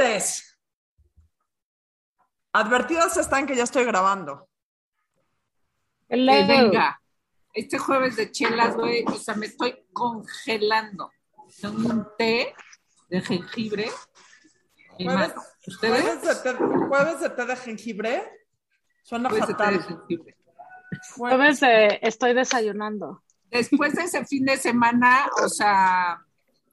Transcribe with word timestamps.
tres. 0.00 0.58
Advertidos 2.52 3.16
están 3.18 3.46
que 3.46 3.54
ya 3.54 3.64
estoy 3.64 3.84
grabando. 3.84 4.48
Que 6.08 6.16
venga. 6.16 7.00
Este 7.52 7.78
jueves 7.78 8.16
de 8.16 8.30
chelas, 8.30 8.76
güey, 8.76 9.04
o 9.06 9.14
sea, 9.14 9.34
me 9.34 9.46
estoy 9.46 9.86
congelando. 9.92 11.10
Tengo 11.60 11.88
un 11.90 12.08
té 12.16 12.54
de 13.08 13.20
jengibre. 13.20 13.90
¿Jueves, 14.92 15.34
¿Ustedes? 15.66 16.02
¿Jueves 16.88 17.20
de, 17.20 17.30
té, 17.30 17.44
de 17.44 17.56
jengibre? 17.56 18.32
Suena 19.02 19.28
fatal. 19.28 20.04
Jueves 21.14 21.60
de, 21.60 21.98
estoy 22.02 22.34
desayunando. 22.34 23.22
Después 23.50 23.94
de 23.94 24.04
ese 24.04 24.24
fin 24.24 24.46
de 24.46 24.56
semana, 24.56 25.28
o 25.44 25.48
sea, 25.48 26.24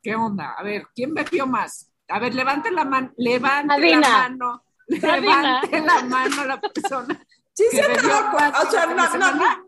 ¿qué 0.01 0.15
onda? 0.15 0.53
A 0.53 0.63
ver, 0.63 0.87
¿quién 0.95 1.13
bebió 1.13 1.45
más? 1.45 1.91
A 2.09 2.19
ver, 2.19 2.33
levante 2.33 2.71
la 2.71 2.85
mano, 2.85 3.11
levante 3.17 3.89
la 3.89 3.99
mano, 3.99 4.63
levante 4.87 5.81
la 5.81 6.03
mano 6.03 6.45
la 6.45 6.59
persona. 6.59 7.19
Sí, 7.53 7.65
se 7.71 7.81
o 7.81 8.71
sea, 8.71 8.85
no, 8.85 9.17
no, 9.17 9.66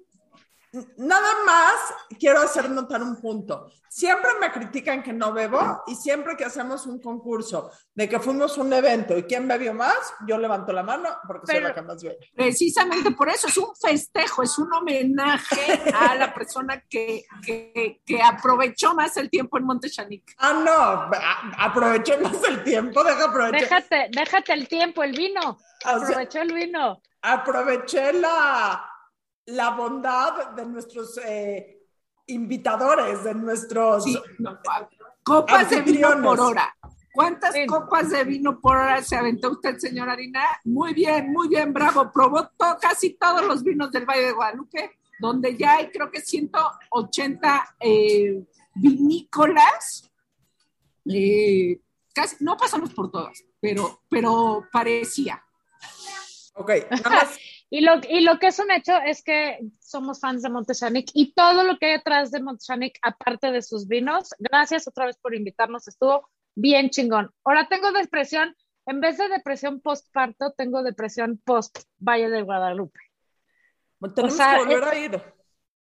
Nada 0.97 1.43
más 1.45 1.75
quiero 2.19 2.41
hacer 2.41 2.69
notar 2.69 3.01
un 3.01 3.19
punto. 3.19 3.71
Siempre 3.89 4.29
me 4.39 4.51
critican 4.51 5.01
que 5.01 5.11
no 5.11 5.33
bebo 5.33 5.81
y 5.87 5.95
siempre 5.95 6.37
que 6.37 6.45
hacemos 6.45 6.85
un 6.85 7.01
concurso 7.01 7.71
de 7.95 8.07
que 8.07 8.19
fuimos 8.19 8.55
a 8.55 8.61
un 8.61 8.71
evento 8.71 9.17
y 9.17 9.23
quién 9.23 9.47
bebió 9.47 9.73
más, 9.73 9.97
yo 10.27 10.37
levanto 10.37 10.71
la 10.71 10.83
mano 10.83 11.09
porque 11.25 11.51
soy 11.51 11.61
la 11.61 11.73
que 11.73 11.81
más 11.81 12.03
bebe. 12.03 12.19
Precisamente 12.35 13.09
por 13.11 13.29
eso 13.29 13.47
es 13.47 13.57
un 13.57 13.75
festejo, 13.75 14.43
es 14.43 14.59
un 14.59 14.71
homenaje 14.71 15.91
a 15.93 16.13
la 16.13 16.31
persona 16.33 16.83
que, 16.87 17.25
que, 17.43 18.21
aprovechó 18.21 18.93
más 18.93 19.17
el 19.17 19.29
tiempo 19.29 19.57
en 19.57 19.65
Montechanic. 19.65 20.35
Ah, 20.37 20.53
no, 20.53 21.09
aproveché 21.57 22.17
más 22.17 22.43
el 22.47 22.63
tiempo, 22.63 23.03
deja 23.03 23.25
aprovechar. 23.25 23.61
Déjate, 23.61 24.09
déjate 24.11 24.53
el 24.53 24.67
tiempo, 24.67 25.01
el 25.01 25.13
vino. 25.13 25.57
Aprovechó 25.83 26.41
el 26.41 26.53
vino. 26.53 27.01
Aproveché 27.21 28.13
la 28.13 28.98
la 29.51 29.71
bondad 29.71 30.51
de 30.51 30.65
nuestros 30.65 31.19
eh, 31.25 31.79
invitadores, 32.27 33.23
de 33.23 33.33
nuestros... 33.33 34.05
copas 35.23 35.69
de 35.69 35.81
vino 35.81 36.21
por 36.21 36.39
hora. 36.39 36.75
¿Cuántas 37.11 37.53
copas 37.67 38.11
de 38.11 38.23
vino 38.23 38.59
por 38.61 38.77
hora 38.77 39.03
se 39.03 39.15
aventó 39.15 39.51
usted, 39.51 39.77
señora 39.77 40.13
Harina? 40.13 40.43
Muy 40.63 40.93
bien, 40.93 41.31
muy 41.31 41.47
bien, 41.47 41.73
bravo. 41.73 42.11
Probó 42.11 42.49
casi 42.79 43.15
todos 43.15 43.43
los 43.45 43.63
vinos 43.63 43.91
del 43.91 44.05
Valle 44.05 44.27
de 44.27 44.31
Guadalupe, 44.31 44.99
donde 45.19 45.57
ya 45.57 45.77
hay 45.77 45.89
creo 45.89 46.09
que 46.11 46.21
180 46.21 47.75
eh, 47.79 48.43
vinícolas. 48.75 50.09
Eh, 51.05 51.81
casi, 52.13 52.43
no 52.43 52.55
pasamos 52.55 52.93
por 52.93 53.11
todas, 53.11 53.43
pero, 53.59 54.01
pero 54.07 54.63
parecía. 54.71 55.43
Ok, 56.53 56.71
nada 56.91 57.09
más 57.09 57.39
y 57.71 57.81
lo, 57.81 58.01
y 58.09 58.21
lo 58.21 58.39
que 58.39 58.47
es 58.47 58.59
un 58.59 58.71
hecho 58.71 58.93
es 59.05 59.23
que 59.23 59.59
somos 59.79 60.19
fans 60.19 60.41
de 60.41 60.49
Montesanic 60.49 61.11
y 61.13 61.33
todo 61.33 61.63
lo 61.63 61.77
que 61.77 61.87
hay 61.87 61.93
atrás 61.93 62.31
de 62.31 62.41
Montesanic, 62.41 62.97
aparte 63.03 63.51
de 63.51 63.61
sus 63.61 63.87
vinos, 63.87 64.33
gracias 64.39 64.87
otra 64.87 65.05
vez 65.05 65.17
por 65.17 65.35
invitarnos, 65.35 65.87
estuvo 65.87 66.27
bien 66.55 66.89
chingón. 66.89 67.31
Ahora 67.43 67.67
tengo 67.67 67.91
depresión, 67.91 68.55
en 68.87 69.01
vez 69.01 69.19
de 69.19 69.29
depresión 69.29 69.81
postparto, 69.81 70.51
tengo 70.53 70.81
depresión 70.81 71.39
post 71.45 71.83
Valle 71.99 72.29
del 72.29 72.45
Guadalupe. 72.45 72.99
Tenemos 74.15 74.37
que 74.37 74.57
volver 74.57 74.83
a 74.83 74.97
ir. 74.97 75.23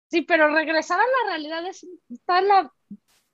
Sí, 0.09 0.23
pero 0.23 0.49
regresar 0.55 0.99
a 0.99 1.03
la 1.03 1.31
realidad 1.33 1.67
es 1.67 1.87
está 2.09 2.41
la 2.41 2.73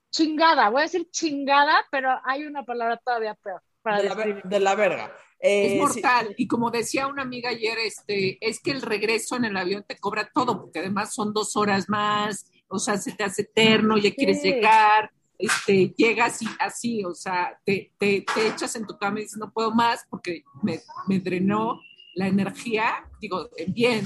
chingada, 0.09 0.69
voy 0.69 0.81
a 0.81 0.83
decir 0.83 1.09
chingada, 1.11 1.85
pero 1.91 2.19
hay 2.25 2.45
una 2.45 2.63
palabra 2.63 2.97
todavía 2.97 3.35
peor. 3.35 3.61
Para 3.81 4.01
de, 4.01 4.09
la, 4.09 4.41
de 4.43 4.59
la 4.59 4.75
verga 4.75 5.13
es 5.43 5.73
eh, 5.73 5.77
mortal. 5.77 6.33
Y 6.37 6.47
como 6.47 6.71
decía 6.71 7.07
una 7.07 7.23
amiga 7.23 7.49
ayer, 7.49 7.77
este, 7.79 8.37
es 8.39 8.61
que 8.61 8.71
el 8.71 8.81
regreso 8.81 9.35
en 9.35 9.43
el 9.43 9.57
avión 9.57 9.83
te 9.85 9.97
cobra 9.97 10.31
todo, 10.33 10.61
porque 10.61 10.79
además 10.79 11.13
son 11.13 11.33
dos 11.33 11.57
horas 11.57 11.89
más, 11.89 12.49
o 12.69 12.79
sea, 12.79 12.97
se 12.97 13.11
te 13.11 13.25
hace 13.25 13.41
eterno, 13.41 13.97
ya 13.97 14.13
quieres 14.13 14.41
llegar, 14.41 15.11
este, 15.37 15.93
llegas 15.97 16.41
y 16.41 16.47
así, 16.59 17.03
o 17.03 17.13
sea, 17.13 17.59
te, 17.65 17.91
te, 17.99 18.23
echas 18.47 18.73
en 18.77 18.87
tu 18.87 18.97
cama 18.97 19.19
y 19.19 19.23
dices, 19.23 19.37
no 19.37 19.51
puedo 19.51 19.71
más 19.71 20.05
porque 20.09 20.43
me, 20.63 20.79
me 21.07 21.19
drenó 21.19 21.81
la 22.15 22.27
energía, 22.27 23.09
digo, 23.19 23.49
bien, 23.67 24.05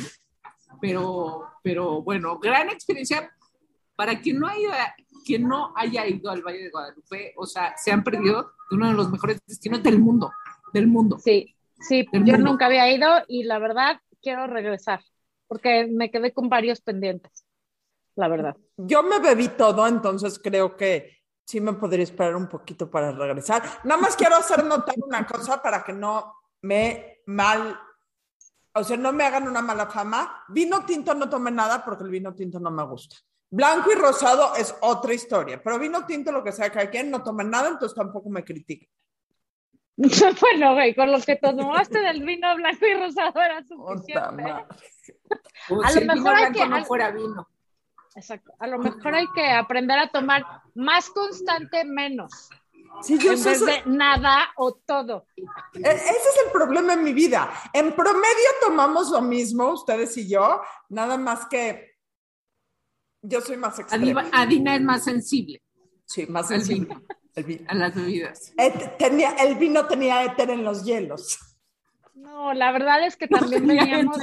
pero, 0.81 1.43
pero 1.61 2.01
bueno, 2.01 2.39
gran 2.39 2.69
experiencia. 2.69 3.31
Para 3.95 4.21
quien 4.21 4.39
no 4.39 4.47
haya, 4.47 4.95
quien 5.25 5.47
no 5.47 5.73
haya 5.75 6.05
ido 6.05 6.29
al 6.29 6.43
Valle 6.43 6.63
de 6.63 6.69
Guadalupe, 6.69 7.33
o 7.35 7.47
sea, 7.47 7.75
se 7.77 7.91
han 7.91 8.03
perdido 8.03 8.51
de 8.69 8.75
uno 8.75 8.87
de 8.89 8.93
los 8.93 9.11
mejores 9.11 9.41
destinos 9.47 9.81
del 9.81 9.97
mundo 9.97 10.31
del 10.77 10.87
mundo. 10.87 11.17
Sí, 11.19 11.55
sí, 11.79 12.05
yo 12.11 12.37
nunca 12.37 12.67
había 12.67 12.91
ido 12.91 13.07
y 13.27 13.43
la 13.43 13.59
verdad 13.59 13.99
quiero 14.21 14.47
regresar 14.47 15.01
porque 15.47 15.87
me 15.87 16.11
quedé 16.11 16.33
con 16.33 16.49
varios 16.49 16.81
pendientes, 16.81 17.45
la 18.15 18.27
verdad. 18.27 18.55
Yo 18.77 19.03
me 19.03 19.19
bebí 19.19 19.49
todo, 19.49 19.87
entonces 19.87 20.39
creo 20.39 20.75
que 20.75 21.17
sí 21.45 21.61
me 21.61 21.73
podría 21.73 22.03
esperar 22.03 22.35
un 22.35 22.47
poquito 22.47 22.91
para 22.91 23.11
regresar. 23.11 23.63
Nada 23.85 24.01
más 24.01 24.15
quiero 24.15 24.35
hacer 24.35 24.65
notar 24.65 24.95
una 25.05 25.25
cosa 25.25 25.61
para 25.61 25.83
que 25.83 25.93
no 25.93 26.33
me 26.61 27.21
mal, 27.25 27.79
o 28.73 28.83
sea, 28.83 28.97
no 28.97 29.13
me 29.13 29.23
hagan 29.23 29.47
una 29.47 29.61
mala 29.61 29.87
fama. 29.87 30.43
Vino 30.49 30.85
tinto 30.85 31.13
no 31.13 31.29
tome 31.29 31.51
nada 31.51 31.83
porque 31.83 32.03
el 32.03 32.09
vino 32.09 32.35
tinto 32.35 32.59
no 32.59 32.69
me 32.69 32.83
gusta. 32.85 33.15
Blanco 33.49 33.91
y 33.91 33.95
rosado 33.95 34.55
es 34.55 34.75
otra 34.81 35.13
historia, 35.13 35.61
pero 35.63 35.79
vino 35.79 36.05
tinto, 36.05 36.33
lo 36.33 36.43
que 36.43 36.51
sea 36.51 36.69
que 36.69 36.79
hay 36.79 36.87
quien 36.87 37.09
no 37.09 37.23
tome 37.23 37.45
nada, 37.45 37.69
entonces 37.69 37.95
tampoco 37.95 38.29
me 38.29 38.43
critique. 38.43 38.89
bueno, 40.41 40.73
güey, 40.73 40.93
con 40.93 41.11
lo 41.11 41.19
que 41.19 41.37
tomaste 41.37 41.99
del 41.99 42.23
vino 42.23 42.55
blanco 42.55 42.85
y 42.85 42.93
rosado 42.93 43.41
era 43.41 43.63
suficiente. 43.63 44.43
a 45.83 45.91
lo 45.91 46.15
mejor 46.15 46.35
hay 46.35 46.51
que 46.51 46.67
no 46.67 46.85
fuera 46.85 47.11
vino. 47.11 47.49
Exacto. 48.15 48.51
A 48.59 48.67
lo 48.67 48.79
mejor 48.79 49.15
hay 49.15 49.27
que 49.33 49.47
aprender 49.47 49.97
a 49.97 50.09
tomar 50.09 50.43
más 50.75 51.09
constante 51.09 51.83
menos. 51.83 52.49
Sí, 53.01 53.17
yo 53.19 53.33
en 53.33 53.43
vez 53.43 53.65
de 53.65 53.83
nada 53.85 54.51
o 54.55 54.73
todo. 54.73 55.25
E, 55.35 55.81
ese 55.81 56.09
es 56.09 56.45
el 56.45 56.51
problema 56.51 56.93
en 56.93 57.03
mi 57.03 57.13
vida. 57.13 57.51
En 57.73 57.93
promedio 57.93 58.49
tomamos 58.61 59.11
lo 59.11 59.21
mismo, 59.21 59.71
ustedes 59.71 60.15
y 60.17 60.29
yo, 60.29 60.61
nada 60.89 61.17
más 61.17 61.47
que 61.47 61.97
yo 63.21 63.41
soy 63.41 63.57
más 63.57 63.77
extrema. 63.77 64.29
Adina 64.31 64.75
es 64.75 64.81
más 64.81 65.03
sensible. 65.03 65.61
Sí, 66.05 66.25
más 66.27 66.47
sensible. 66.47 66.95
A 67.67 67.75
las 67.75 67.93
bebidas. 67.93 68.53
tenía, 68.97 69.31
el 69.33 69.55
vino 69.55 69.85
tenía 69.87 70.23
éter 70.23 70.49
en 70.49 70.63
los 70.63 70.83
hielos. 70.83 71.37
No, 72.15 72.53
la 72.53 72.71
verdad 72.71 73.05
es 73.05 73.15
que 73.15 73.27
también 73.27 73.67
veníamos, 73.67 74.17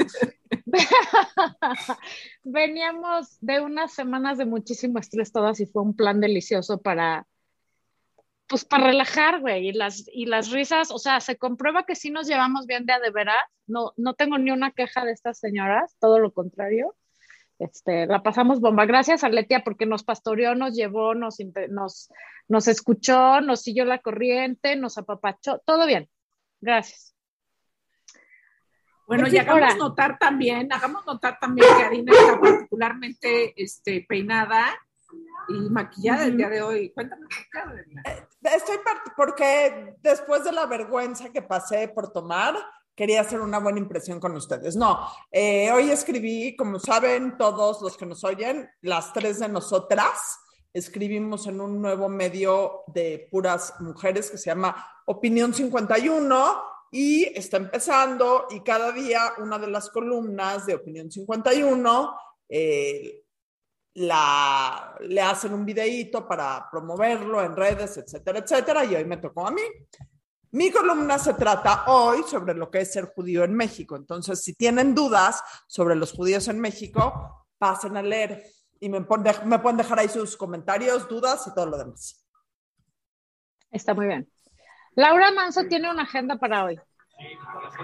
veníamos 2.42 3.38
de 3.40 3.60
unas 3.60 3.92
semanas 3.92 4.36
de 4.38 4.46
muchísimo 4.46 4.98
estrés 4.98 5.30
todas 5.30 5.60
y 5.60 5.66
fue 5.66 5.82
un 5.82 5.94
plan 5.94 6.20
delicioso 6.20 6.82
para, 6.82 7.26
pues 8.48 8.64
para 8.64 8.88
relajar, 8.88 9.40
güey, 9.40 9.68
y 9.68 9.72
las, 9.72 10.04
y 10.12 10.26
las 10.26 10.50
risas, 10.50 10.90
o 10.90 10.98
sea, 10.98 11.20
se 11.20 11.36
comprueba 11.36 11.86
que 11.86 11.94
sí 11.94 12.10
nos 12.10 12.26
llevamos 12.26 12.66
bien 12.66 12.84
de 12.84 12.94
a 12.94 13.00
de 13.00 13.10
veras, 13.10 13.42
no, 13.66 13.92
no 13.96 14.14
tengo 14.14 14.38
ni 14.38 14.50
una 14.50 14.72
queja 14.72 15.04
de 15.04 15.12
estas 15.12 15.38
señoras, 15.38 15.96
todo 16.00 16.18
lo 16.18 16.32
contrario. 16.32 16.96
Este, 17.58 18.06
la 18.06 18.22
pasamos 18.22 18.60
bomba. 18.60 18.84
Gracias 18.86 19.24
a 19.24 19.28
Letia 19.28 19.62
porque 19.64 19.86
nos 19.86 20.04
pastoreó, 20.04 20.54
nos 20.54 20.74
llevó, 20.74 21.14
nos, 21.14 21.36
nos, 21.70 22.10
nos 22.48 22.68
escuchó, 22.68 23.40
nos 23.40 23.62
siguió 23.62 23.84
la 23.84 23.98
corriente, 23.98 24.76
nos 24.76 24.98
apapachó, 24.98 25.60
todo 25.64 25.86
bien. 25.86 26.08
Gracias. 26.60 27.14
Bueno, 29.06 29.28
y 29.28 29.36
hagamos 29.36 29.76
notar 29.76 30.18
también, 30.18 30.72
hagamos 30.72 31.06
notar 31.06 31.38
también 31.38 31.68
que 31.76 31.84
Adina 31.84 32.12
está 32.12 32.40
particularmente 32.40 33.62
este, 33.62 34.04
peinada 34.08 34.64
y 35.48 35.68
maquillada 35.68 36.24
el 36.24 36.38
día 36.38 36.48
de 36.48 36.62
hoy. 36.62 36.90
Cuéntame 36.90 37.26
por 37.26 37.38
qué, 37.50 38.10
eh, 38.10 38.26
Estoy 38.42 38.78
porque 39.14 39.94
después 40.00 40.44
de 40.44 40.52
la 40.52 40.66
vergüenza 40.66 41.30
que 41.30 41.42
pasé 41.42 41.88
por 41.88 42.12
tomar, 42.12 42.54
quería 42.94 43.20
hacer 43.20 43.40
una 43.40 43.58
buena 43.58 43.78
impresión 43.78 44.20
con 44.20 44.36
ustedes. 44.36 44.76
No, 44.76 45.08
eh, 45.30 45.70
hoy 45.72 45.90
escribí, 45.90 46.56
como 46.56 46.78
saben 46.78 47.36
todos 47.36 47.82
los 47.82 47.96
que 47.96 48.06
nos 48.06 48.24
oyen, 48.24 48.68
las 48.82 49.12
tres 49.12 49.40
de 49.40 49.48
nosotras, 49.48 50.38
escribimos 50.72 51.46
en 51.46 51.60
un 51.60 51.80
nuevo 51.80 52.08
medio 52.08 52.82
de 52.88 53.28
puras 53.30 53.74
mujeres 53.80 54.30
que 54.30 54.38
se 54.38 54.50
llama 54.50 55.02
Opinión 55.06 55.54
51 55.54 56.62
y 56.90 57.24
está 57.24 57.56
empezando 57.56 58.46
y 58.50 58.60
cada 58.60 58.92
día 58.92 59.34
una 59.38 59.58
de 59.58 59.68
las 59.68 59.90
columnas 59.90 60.66
de 60.66 60.74
Opinión 60.74 61.10
51 61.10 62.16
eh, 62.48 63.24
la, 63.94 64.96
le 65.00 65.20
hacen 65.20 65.54
un 65.54 65.64
videíto 65.64 66.26
para 66.26 66.68
promoverlo 66.70 67.42
en 67.42 67.54
redes, 67.54 67.96
etcétera, 67.96 68.40
etcétera, 68.40 68.84
y 68.84 68.96
hoy 68.96 69.04
me 69.04 69.18
tocó 69.18 69.46
a 69.46 69.52
mí. 69.52 69.62
Mi 70.54 70.70
columna 70.70 71.18
se 71.18 71.34
trata 71.34 71.82
hoy 71.88 72.22
sobre 72.22 72.54
lo 72.54 72.70
que 72.70 72.82
es 72.82 72.92
ser 72.92 73.06
judío 73.06 73.42
en 73.42 73.54
México. 73.54 73.96
Entonces, 73.96 74.40
si 74.40 74.54
tienen 74.54 74.94
dudas 74.94 75.42
sobre 75.66 75.96
los 75.96 76.12
judíos 76.12 76.46
en 76.46 76.60
México, 76.60 77.48
pasen 77.58 77.96
a 77.96 78.02
leer 78.02 78.44
y 78.78 78.88
me, 78.88 79.00
me 79.00 79.58
pueden 79.58 79.76
dejar 79.76 79.98
ahí 79.98 80.08
sus 80.08 80.36
comentarios, 80.36 81.08
dudas 81.08 81.44
y 81.48 81.54
todo 81.54 81.66
lo 81.66 81.76
demás. 81.76 82.24
Está 83.72 83.94
muy 83.94 84.06
bien. 84.06 84.30
Laura 84.94 85.32
Manso 85.32 85.64
tiene 85.64 85.90
una 85.90 86.04
agenda 86.04 86.36
para 86.36 86.66
hoy. 86.66 86.80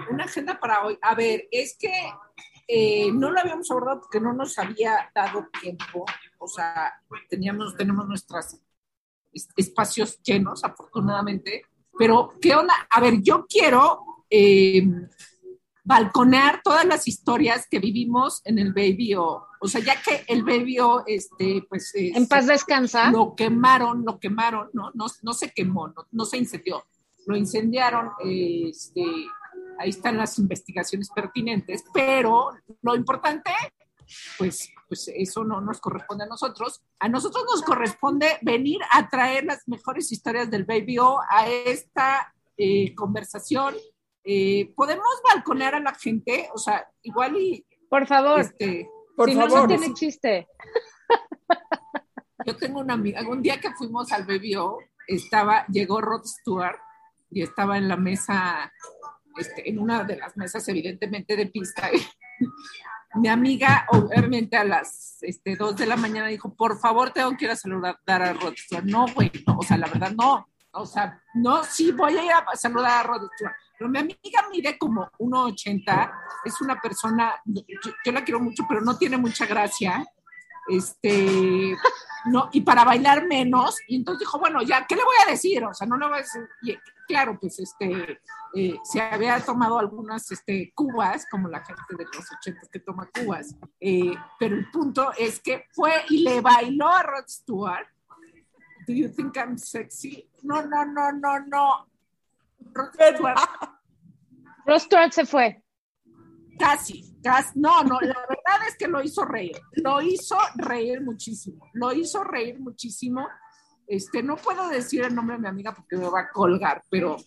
Una 0.09 0.23
agenda 0.23 0.57
para 0.57 0.85
hoy. 0.85 0.97
A 1.01 1.13
ver, 1.13 1.49
es 1.51 1.75
que 1.77 1.91
eh, 2.69 3.11
no 3.11 3.31
lo 3.31 3.39
habíamos 3.41 3.69
abordado 3.69 3.99
porque 3.99 4.21
no 4.21 4.31
nos 4.31 4.57
había 4.57 5.11
dado 5.13 5.45
tiempo. 5.61 6.05
O 6.37 6.47
sea, 6.47 6.93
teníamos, 7.27 7.75
tenemos 7.75 8.07
nuestros 8.07 8.61
espacios 9.57 10.21
llenos, 10.21 10.63
afortunadamente. 10.63 11.65
Pero, 12.01 12.33
¿qué 12.41 12.55
onda? 12.55 12.73
A 12.89 12.99
ver, 12.99 13.21
yo 13.21 13.45
quiero 13.47 14.25
eh, 14.27 14.81
balconear 15.83 16.59
todas 16.63 16.83
las 16.83 17.07
historias 17.07 17.67
que 17.69 17.77
vivimos 17.77 18.41
en 18.43 18.57
el 18.57 18.73
Baby 18.73 19.13
O. 19.13 19.45
O 19.59 19.67
sea, 19.67 19.81
ya 19.81 20.01
que 20.01 20.23
el 20.27 20.43
Baby 20.43 20.79
O, 20.79 21.03
este, 21.05 21.63
pues... 21.69 21.91
en 21.93 22.27
paz 22.27 22.47
descansa. 22.47 23.11
Lo 23.11 23.35
quemaron, 23.35 24.03
lo 24.03 24.19
quemaron, 24.19 24.71
¿no? 24.73 24.89
No, 24.95 25.05
no 25.21 25.33
se 25.33 25.51
quemó, 25.51 25.89
no, 25.89 26.07
no 26.11 26.25
se 26.25 26.39
incendió. 26.39 26.83
Lo 27.27 27.37
incendiaron, 27.37 28.09
este, 28.25 29.05
ahí 29.77 29.91
están 29.91 30.17
las 30.17 30.39
investigaciones 30.39 31.11
pertinentes, 31.11 31.83
pero 31.93 32.49
lo 32.81 32.95
importante, 32.95 33.51
pues, 34.37 34.69
pues 34.87 35.11
eso 35.13 35.43
no 35.43 35.61
nos 35.61 35.79
corresponde 35.79 36.23
a 36.23 36.27
nosotros. 36.27 36.81
A 36.99 37.09
nosotros 37.09 37.43
nos 37.45 37.61
corresponde 37.63 38.37
venir 38.41 38.79
a 38.91 39.09
traer 39.09 39.45
las 39.45 39.67
mejores 39.67 40.11
historias 40.11 40.49
del 40.49 40.65
Baby 40.65 40.99
O 40.99 41.19
a 41.29 41.47
esta 41.47 42.33
eh, 42.57 42.93
conversación. 42.95 43.75
Eh, 44.23 44.73
podemos 44.75 45.07
balconear 45.33 45.75
a 45.75 45.79
la 45.79 45.95
gente, 45.95 46.49
o 46.53 46.57
sea, 46.57 46.87
igual 47.01 47.35
y. 47.37 47.65
Por 47.89 48.07
favor. 48.07 48.39
Este, 48.39 48.89
por 49.15 49.29
si 49.29 49.35
favor. 49.35 49.51
No, 49.51 49.61
no 49.61 49.67
tiene 49.67 49.93
chiste. 49.93 50.47
Yo 52.45 52.55
tengo 52.57 52.79
una 52.79 52.95
amiga, 52.95 53.21
un 53.27 53.41
día 53.41 53.59
que 53.59 53.71
fuimos 53.71 54.11
al 54.11 54.25
Baby 54.25 54.55
O, 54.55 54.77
estaba, 55.07 55.65
llegó 55.67 56.01
Rod 56.01 56.25
Stewart 56.25 56.79
y 57.29 57.43
estaba 57.43 57.77
en 57.77 57.87
la 57.87 57.97
mesa 57.97 58.71
este, 59.37 59.69
en 59.69 59.79
una 59.79 60.03
de 60.03 60.17
las 60.17 60.35
mesas, 60.37 60.67
evidentemente, 60.67 61.35
de 61.35 61.47
pista. 61.47 61.89
Mi 63.15 63.27
amiga, 63.27 63.85
obviamente, 63.89 64.55
a 64.57 64.63
las 64.63 65.17
este, 65.21 65.55
dos 65.55 65.75
de 65.75 65.85
la 65.85 65.97
mañana 65.97 66.27
dijo, 66.27 66.53
por 66.55 66.79
favor, 66.79 67.11
tengo 67.11 67.35
que 67.35 67.45
ir 67.45 67.51
a 67.51 67.55
saludar 67.55 67.97
a 68.07 68.33
Rod 68.33 68.53
Stewart. 68.55 68.85
No, 68.85 69.05
güey, 69.13 69.31
no, 69.45 69.57
o 69.57 69.63
sea, 69.63 69.77
la 69.77 69.87
verdad, 69.87 70.11
no. 70.17 70.47
O 70.73 70.85
sea, 70.85 71.21
no, 71.33 71.63
sí, 71.63 71.91
voy 71.91 72.17
a 72.17 72.23
ir 72.23 72.31
a 72.31 72.55
saludar 72.55 72.99
a 72.99 73.03
Rod 73.03 73.29
Stewart. 73.35 73.55
Pero 73.77 73.89
mi 73.89 73.99
amiga 73.99 74.47
mide 74.51 74.77
como 74.77 75.09
1,80, 75.17 76.11
es 76.45 76.61
una 76.61 76.79
persona, 76.79 77.33
yo, 77.45 78.11
la 78.11 78.23
quiero 78.23 78.39
mucho, 78.39 78.63
pero 78.69 78.79
no 78.79 78.95
tiene 78.97 79.17
mucha 79.17 79.45
gracia. 79.45 80.05
Este, 80.71 81.75
no, 82.25 82.49
y 82.53 82.61
para 82.61 82.85
bailar 82.85 83.27
menos. 83.27 83.77
Y 83.87 83.97
entonces 83.97 84.19
dijo, 84.19 84.39
bueno, 84.39 84.61
ya, 84.61 84.85
¿qué 84.87 84.95
le 84.95 85.03
voy 85.03 85.15
a 85.25 85.31
decir? 85.31 85.63
O 85.63 85.73
sea, 85.73 85.85
no 85.85 85.97
le 85.97 86.07
voy 86.07 86.15
a 86.15 86.21
decir. 86.21 86.41
Y, 86.61 86.77
claro, 87.07 87.37
pues 87.39 87.59
este, 87.59 88.19
eh, 88.55 88.79
se 88.83 89.01
había 89.01 89.39
tomado 89.41 89.79
algunas 89.79 90.31
este, 90.31 90.71
cubas, 90.73 91.25
como 91.29 91.47
la 91.49 91.63
gente 91.63 91.81
de 91.97 92.05
los 92.05 92.31
ochentas 92.31 92.69
que 92.69 92.79
toma 92.79 93.09
cubas, 93.13 93.55
eh, 93.79 94.13
pero 94.39 94.55
el 94.55 94.69
punto 94.71 95.11
es 95.17 95.39
que 95.41 95.65
fue 95.73 95.91
y 96.09 96.23
le 96.23 96.41
bailó 96.41 96.87
a 96.87 97.03
Rod 97.03 97.27
Stewart. 97.27 97.87
Do 98.87 98.93
you 98.93 99.09
think 99.09 99.35
I'm 99.37 99.57
sexy? 99.57 100.27
No, 100.41 100.61
no, 100.63 100.85
no, 100.85 101.11
no, 101.11 101.39
no. 101.47 101.87
Rod 102.73 102.93
Stewart. 102.93 103.37
Rod 104.65 104.79
Stewart 104.79 105.11
se 105.11 105.25
fue. 105.25 105.60
Casi, 106.59 107.17
casi, 107.23 107.59
no, 107.59 107.83
no, 107.83 107.99
la 108.01 108.19
verdad 108.27 108.67
es 108.67 108.75
que 108.77 108.87
lo 108.87 109.01
hizo 109.01 109.25
reír, 109.25 109.57
lo 109.73 110.01
hizo 110.01 110.37
reír 110.55 111.01
muchísimo, 111.01 111.69
lo 111.73 111.91
hizo 111.91 112.23
reír 112.23 112.59
muchísimo 112.59 113.27
este, 113.91 114.23
no 114.23 114.37
puedo 114.37 114.69
decir 114.69 115.03
el 115.03 115.13
nombre 115.13 115.35
de 115.35 115.41
mi 115.41 115.49
amiga 115.49 115.73
porque 115.73 115.97
me 115.97 116.07
va 116.07 116.21
a 116.21 116.29
colgar, 116.29 116.81
pero. 116.89 117.17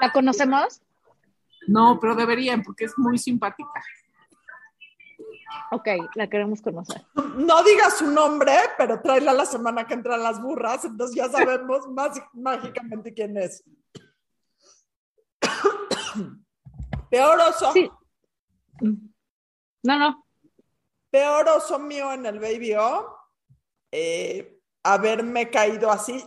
¿La 0.00 0.10
conocemos? 0.10 0.82
No, 1.68 2.00
pero 2.00 2.16
deberían 2.16 2.64
porque 2.64 2.86
es 2.86 2.98
muy 2.98 3.16
simpática. 3.16 3.70
Ok, 5.70 5.86
la 6.16 6.28
queremos 6.28 6.60
conocer. 6.60 7.06
No 7.36 7.62
digas 7.62 7.96
su 7.98 8.10
nombre, 8.10 8.52
pero 8.76 9.00
tráela 9.00 9.32
la 9.32 9.46
semana 9.46 9.86
que 9.86 9.94
entran 9.94 10.20
las 10.20 10.42
burras, 10.42 10.84
entonces 10.84 11.14
ya 11.14 11.28
sabemos 11.28 11.86
más 11.92 12.20
mágicamente 12.32 13.14
quién 13.14 13.36
es. 13.36 13.62
Peor 17.08 17.38
oso. 17.38 17.72
Sí. 17.72 17.88
No, 18.82 19.98
no. 19.98 20.26
Peor 21.10 21.48
oso 21.48 21.78
mío 21.78 22.12
en 22.12 22.26
el 22.26 22.38
Baby 22.38 22.74
O. 22.74 23.16
Eh, 23.90 24.58
haberme 24.84 25.50
caído 25.50 25.90
así 25.90 26.24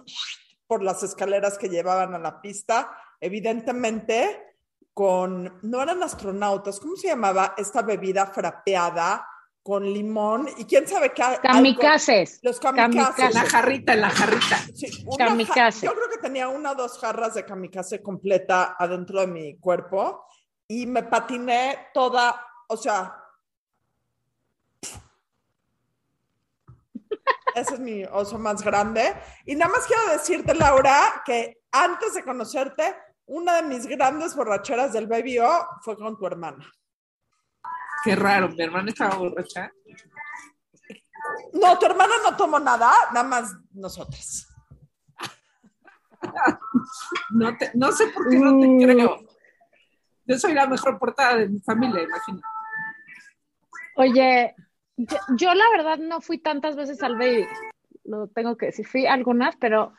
por 0.68 0.84
las 0.84 1.04
escaleras 1.04 1.58
que 1.58 1.70
llevaban 1.70 2.14
a 2.16 2.20
la 2.20 2.42
pista, 2.42 2.96
evidentemente 3.20 4.56
con, 4.94 5.60
no 5.62 5.82
eran 5.82 6.02
astronautas, 6.04 6.80
¿cómo 6.80 6.96
se 6.96 7.08
llamaba 7.08 7.54
esta 7.58 7.82
bebida 7.82 8.28
frapeada 8.28 9.28
con 9.62 9.84
limón 9.84 10.48
y 10.58 10.66
quién 10.66 10.88
sabe 10.88 11.12
qué? 11.12 11.24
Kamikazes. 11.42 12.40
Los 12.44 12.60
kamikazes. 12.60 13.34
La 13.34 13.42
jarrita, 13.42 13.96
la 13.96 14.10
jarrita. 14.10 14.58
Sí, 14.74 14.88
yo 14.90 15.16
creo 15.18 16.10
que 16.10 16.20
tenía 16.22 16.48
una 16.48 16.72
o 16.72 16.76
dos 16.76 17.00
jarras 17.00 17.34
de 17.34 17.46
kamikaze 17.46 18.02
completa 18.02 18.76
adentro 18.78 19.22
de 19.22 19.28
mi 19.28 19.58
cuerpo 19.58 20.26
y 20.68 20.86
me 20.86 21.04
patiné 21.04 21.90
toda, 21.94 22.46
o 22.68 22.78
sea, 22.78 23.22
Ese 27.56 27.76
es 27.76 27.80
mi 27.80 28.04
oso 28.04 28.38
más 28.38 28.62
grande. 28.62 29.16
Y 29.46 29.56
nada 29.56 29.72
más 29.72 29.88
quiero 29.88 30.12
decirte, 30.12 30.54
Laura, 30.54 31.24
que 31.26 31.62
antes 31.72 32.14
de 32.14 32.24
conocerte, 32.24 32.96
una 33.28 33.56
de 33.56 33.64
mis 33.64 33.88
grandes 33.88 34.36
borracheras 34.36 34.92
del 34.92 35.08
Baby 35.08 35.40
O 35.40 35.66
fue 35.82 35.96
con 35.96 36.18
tu 36.18 36.28
hermana. 36.28 36.70
Qué 38.04 38.14
raro, 38.16 38.50
mi 38.50 38.62
hermana 38.62 38.90
estaba 38.90 39.16
borracha. 39.16 39.72
No, 41.54 41.80
tu 41.80 41.86
hermana 41.86 42.14
no 42.24 42.36
tomó 42.36 42.60
nada, 42.60 42.92
nada 43.14 43.28
más 43.28 43.56
nosotras. 43.72 44.48
No, 47.32 47.56
no 47.76 47.92
sé 47.92 48.08
por 48.08 48.30
qué 48.30 48.40
no 48.40 48.60
te 48.60 48.68
mm. 48.68 48.82
creo. 48.82 49.18
Yo 50.26 50.38
soy 50.38 50.54
la 50.54 50.68
mejor 50.68 50.98
portada 50.98 51.38
de 51.38 51.50
mi 51.50 51.60
familia, 51.60 52.04
imagino. 52.04 52.42
Oye, 53.96 54.56
yo, 54.98 55.54
la 55.54 55.70
verdad 55.72 55.98
no 56.00 56.22
fui 56.22 56.38
tantas 56.38 56.76
veces 56.76 57.02
al 57.04 57.18
baby, 57.18 57.46
lo 58.04 58.28
tengo 58.28 58.58
que 58.58 58.68
decir, 58.68 58.88
fui 58.88 59.06
algunas, 59.06 59.56
pero 59.58 59.94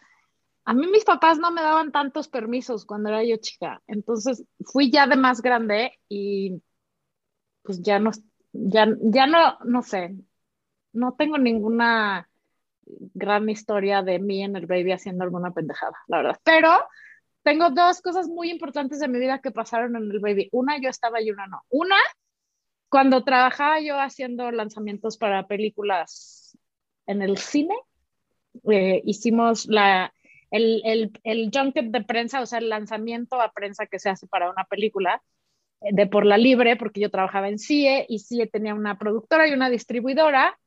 a 0.64 0.74
mí 0.74 0.86
mis 0.86 1.04
papás 1.04 1.38
no 1.38 1.50
me 1.50 1.62
daban 1.62 1.92
tantos 1.92 2.28
permisos 2.28 2.84
cuando 2.84 3.08
era 3.10 3.22
yo 3.24 3.36
chica, 3.36 3.82
entonces 3.86 4.44
fui 4.64 4.90
ya 4.90 5.06
de 5.06 5.16
más 5.16 5.40
grande 5.40 5.92
y 6.08 6.60
pues 7.62 7.80
ya 7.82 7.98
no, 7.98 8.10
ya, 8.52 8.86
ya 9.00 9.26
no, 9.26 9.58
no 9.64 9.82
sé, 9.82 10.14
no 10.92 11.14
tengo 11.14 11.38
ninguna 11.38 12.28
gran 13.14 13.48
historia 13.48 14.02
de 14.02 14.18
mí 14.18 14.42
en 14.42 14.56
el 14.56 14.66
baby 14.66 14.92
haciendo 14.92 15.24
alguna 15.24 15.52
pendejada, 15.52 15.96
la 16.08 16.18
verdad, 16.18 16.40
pero 16.42 16.70
tengo 17.46 17.70
dos 17.70 18.02
cosas 18.02 18.26
muy 18.26 18.50
importantes 18.50 18.98
de 18.98 19.06
mi 19.06 19.20
vida 19.20 19.38
que 19.40 19.52
pasaron 19.52 19.94
en 19.94 20.10
el 20.10 20.18
baby. 20.18 20.48
Una 20.50 20.80
yo 20.80 20.88
estaba 20.88 21.22
y 21.22 21.30
una 21.30 21.46
no. 21.46 21.62
Una 21.68 21.94
cuando 22.88 23.22
trabajaba 23.22 23.78
yo 23.78 24.00
haciendo 24.00 24.50
lanzamientos 24.50 25.16
para 25.16 25.46
películas 25.46 26.58
en 27.06 27.22
el 27.22 27.38
cine, 27.38 27.76
eh, 28.68 29.00
hicimos 29.04 29.66
la, 29.66 30.12
el, 30.50 30.82
el, 30.84 31.12
el, 31.22 31.50
junket 31.54 31.92
de 31.92 32.02
prensa, 32.02 32.40
o 32.40 32.46
sea, 32.46 32.58
el 32.58 32.68
lanzamiento 32.68 33.40
a 33.40 33.52
prensa 33.52 33.86
que 33.86 34.00
se 34.00 34.10
hace 34.10 34.26
para 34.26 34.50
una 34.50 34.64
película 34.64 35.22
eh, 35.82 35.90
de 35.92 36.08
por 36.08 36.26
la 36.26 36.38
libre, 36.38 36.74
porque 36.74 37.00
yo 37.00 37.12
trabajaba 37.12 37.48
en 37.48 37.60
CIE 37.60 38.06
y 38.08 38.18
CIE 38.18 38.48
tenía 38.48 38.74
una 38.74 38.98
productora 38.98 39.46
y 39.46 39.52
una 39.52 39.70
distribuidora 39.70 40.58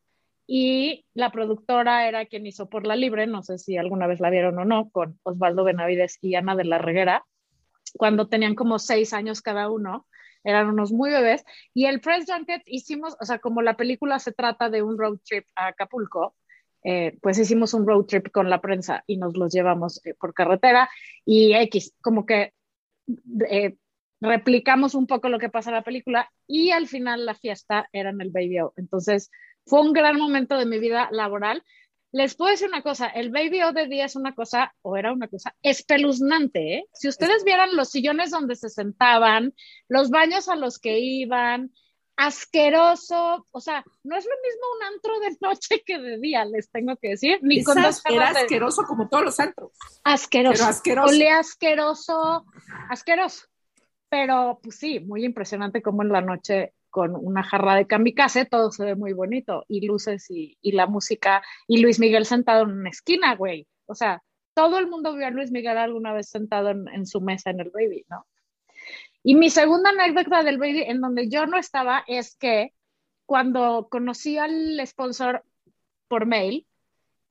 y 0.51 1.05
la 1.13 1.31
productora 1.31 2.07
era 2.07 2.25
quien 2.25 2.47
hizo 2.47 2.69
por 2.69 2.87
la 2.87 2.95
libre, 2.95 3.27
no 3.27 3.43
sé 3.43 3.59
si 3.59 3.77
alguna 3.77 4.07
vez 4.07 4.19
la 4.19 4.31
vieron 4.31 4.57
o 4.57 4.65
no, 4.65 4.89
con 4.89 5.19
Osvaldo 5.21 5.63
Benavides 5.63 6.17
y 6.21 6.33
Ana 6.33 6.55
de 6.55 6.65
la 6.65 6.79
Reguera, 6.79 7.23
cuando 7.93 8.27
tenían 8.29 8.55
como 8.55 8.79
seis 8.79 9.13
años 9.13 9.43
cada 9.43 9.69
uno 9.69 10.07
eran 10.43 10.67
unos 10.67 10.91
muy 10.91 11.11
bebés. 11.11 11.45
Y 11.75 11.85
el 11.85 12.01
press 12.01 12.25
junket 12.27 12.63
hicimos, 12.65 13.15
o 13.21 13.25
sea, 13.25 13.37
como 13.37 13.61
la 13.61 13.77
película 13.77 14.17
se 14.17 14.31
trata 14.31 14.71
de 14.71 14.81
un 14.81 14.97
road 14.97 15.19
trip 15.23 15.45
a 15.55 15.67
Acapulco, 15.67 16.35
eh, 16.83 17.15
pues 17.21 17.37
hicimos 17.37 17.75
un 17.75 17.85
road 17.85 18.05
trip 18.05 18.31
con 18.31 18.49
la 18.49 18.59
prensa 18.59 19.03
y 19.05 19.17
nos 19.17 19.37
los 19.37 19.53
llevamos 19.53 20.03
eh, 20.03 20.15
por 20.19 20.33
carretera 20.33 20.89
y 21.25 21.53
X, 21.53 21.93
como 22.01 22.25
que 22.25 22.53
eh, 23.51 23.75
replicamos 24.19 24.95
un 24.95 25.05
poco 25.05 25.29
lo 25.29 25.37
que 25.37 25.49
pasa 25.49 25.69
en 25.69 25.75
la 25.75 25.83
película 25.83 26.31
y 26.47 26.71
al 26.71 26.87
final 26.87 27.27
la 27.27 27.35
fiesta 27.35 27.87
era 27.93 28.09
en 28.09 28.19
el 28.19 28.31
Baby 28.31 28.61
O. 28.61 28.73
Entonces 28.77 29.29
fue 29.69 29.81
un 29.81 29.93
gran 29.93 30.17
momento 30.17 30.57
de 30.57 30.65
mi 30.65 30.79
vida 30.79 31.07
laboral 31.11 31.63
les 32.11 32.35
puedo 32.35 32.51
decir 32.51 32.67
una 32.67 32.81
cosa, 32.81 33.07
el 33.07 33.29
Baby 33.29 33.61
O 33.63 33.71
de 33.71 33.88
día 33.88 34.05
es 34.05 34.15
una 34.15 34.33
cosa, 34.33 34.73
o 34.81 34.97
era 34.97 35.13
una 35.13 35.27
cosa 35.27 35.55
espeluznante, 35.61 36.77
¿eh? 36.77 36.85
Si 36.93 37.07
ustedes 37.07 37.43
vieran 37.43 37.75
los 37.75 37.89
sillones 37.89 38.31
donde 38.31 38.55
se 38.55 38.69
sentaban, 38.69 39.53
los 39.88 40.09
baños 40.09 40.49
a 40.49 40.55
los 40.55 40.79
que 40.79 40.99
iban, 40.99 41.71
asqueroso, 42.15 43.45
o 43.51 43.61
sea, 43.61 43.83
no 44.03 44.17
es 44.17 44.25
lo 44.25 44.31
mismo 44.43 44.61
un 44.75 44.93
antro 44.93 45.19
de 45.19 45.38
noche 45.41 45.83
que 45.85 45.99
de 45.99 46.17
día, 46.19 46.45
les 46.45 46.69
tengo 46.71 46.95
que 46.97 47.09
decir, 47.09 47.39
ni 47.43 47.63
con 47.63 47.81
dos 47.81 48.01
Era 48.05 48.29
asqueroso 48.29 48.83
como 48.85 49.07
todos 49.07 49.25
los 49.25 49.39
antros. 49.39 49.71
Asqueroso. 50.03 50.57
Pero 50.57 50.69
asqueroso. 50.69 51.13
Asqueroso, 51.39 52.45
asqueroso. 52.89 53.45
Pero 54.09 54.59
pues 54.63 54.77
sí, 54.77 54.99
muy 54.99 55.23
impresionante 55.23 55.83
como 55.83 56.01
en 56.01 56.09
la 56.09 56.21
noche 56.21 56.73
con 56.89 57.15
una 57.15 57.43
jarra 57.43 57.75
de 57.75 57.88
kamikaze 57.88 58.46
todo 58.46 58.72
se 58.72 58.86
ve 58.86 58.96
muy 58.96 59.13
bonito 59.13 59.65
y 59.67 59.86
luces 59.86 60.29
y, 60.29 60.58
la 60.72 60.88
música 60.88 61.41
y 61.67 61.81
Luis 61.81 62.00
Miguel 62.00 62.25
sentado 62.25 62.63
en 62.63 62.72
una 62.72 62.89
esquina, 62.89 63.36
güey. 63.36 63.67
O 63.86 63.96
sea, 63.96 64.24
todo 64.53 64.79
el 64.79 64.88
mundo 64.88 65.15
vio 65.15 65.27
a 65.27 65.31
Luis 65.31 65.51
Miguel 65.51 65.77
alguna 65.77 66.13
vez 66.13 66.29
sentado 66.29 66.69
en, 66.69 66.88
en 66.89 67.05
su 67.05 67.22
mesa 67.22 67.50
en 67.50 67.60
el 67.60 67.72
baby, 67.72 68.05
¿no? 68.10 68.25
Y 69.24 69.36
mi 69.36 69.50
segunda 69.50 69.89
anécdota 69.89 70.43
del 70.43 70.58
baby, 70.58 70.84
en 70.84 71.01
donde 71.01 71.29
yo 71.29 71.46
no 71.46 71.58
estaba, 71.58 72.03
es 72.08 72.36
que 72.36 72.74
cuando 73.25 73.88
conocí 73.91 74.38
al 74.38 74.81
sponsor 74.88 75.43
por 76.08 76.25
mail 76.25 76.65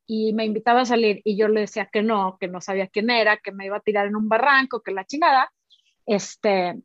y 0.06 0.32
me 0.32 0.44
invitaba 0.44 0.82
a 0.82 0.86
salir 0.86 1.20
y 1.24 1.36
yo 1.36 1.48
le 1.48 1.60
decía 1.60 1.88
que 1.92 2.02
no, 2.02 2.38
que 2.38 2.48
no 2.48 2.60
sabía 2.60 2.86
quién 2.86 3.10
era, 3.10 3.38
que 3.38 3.52
me 3.52 3.66
iba 3.66 3.76
a 3.76 3.80
tirar 3.80 4.06
en 4.06 4.16
un 4.16 4.28
barranco, 4.28 4.82
que 4.82 4.92
la 4.92 5.04
chingada, 5.04 5.52
este, 6.06 6.80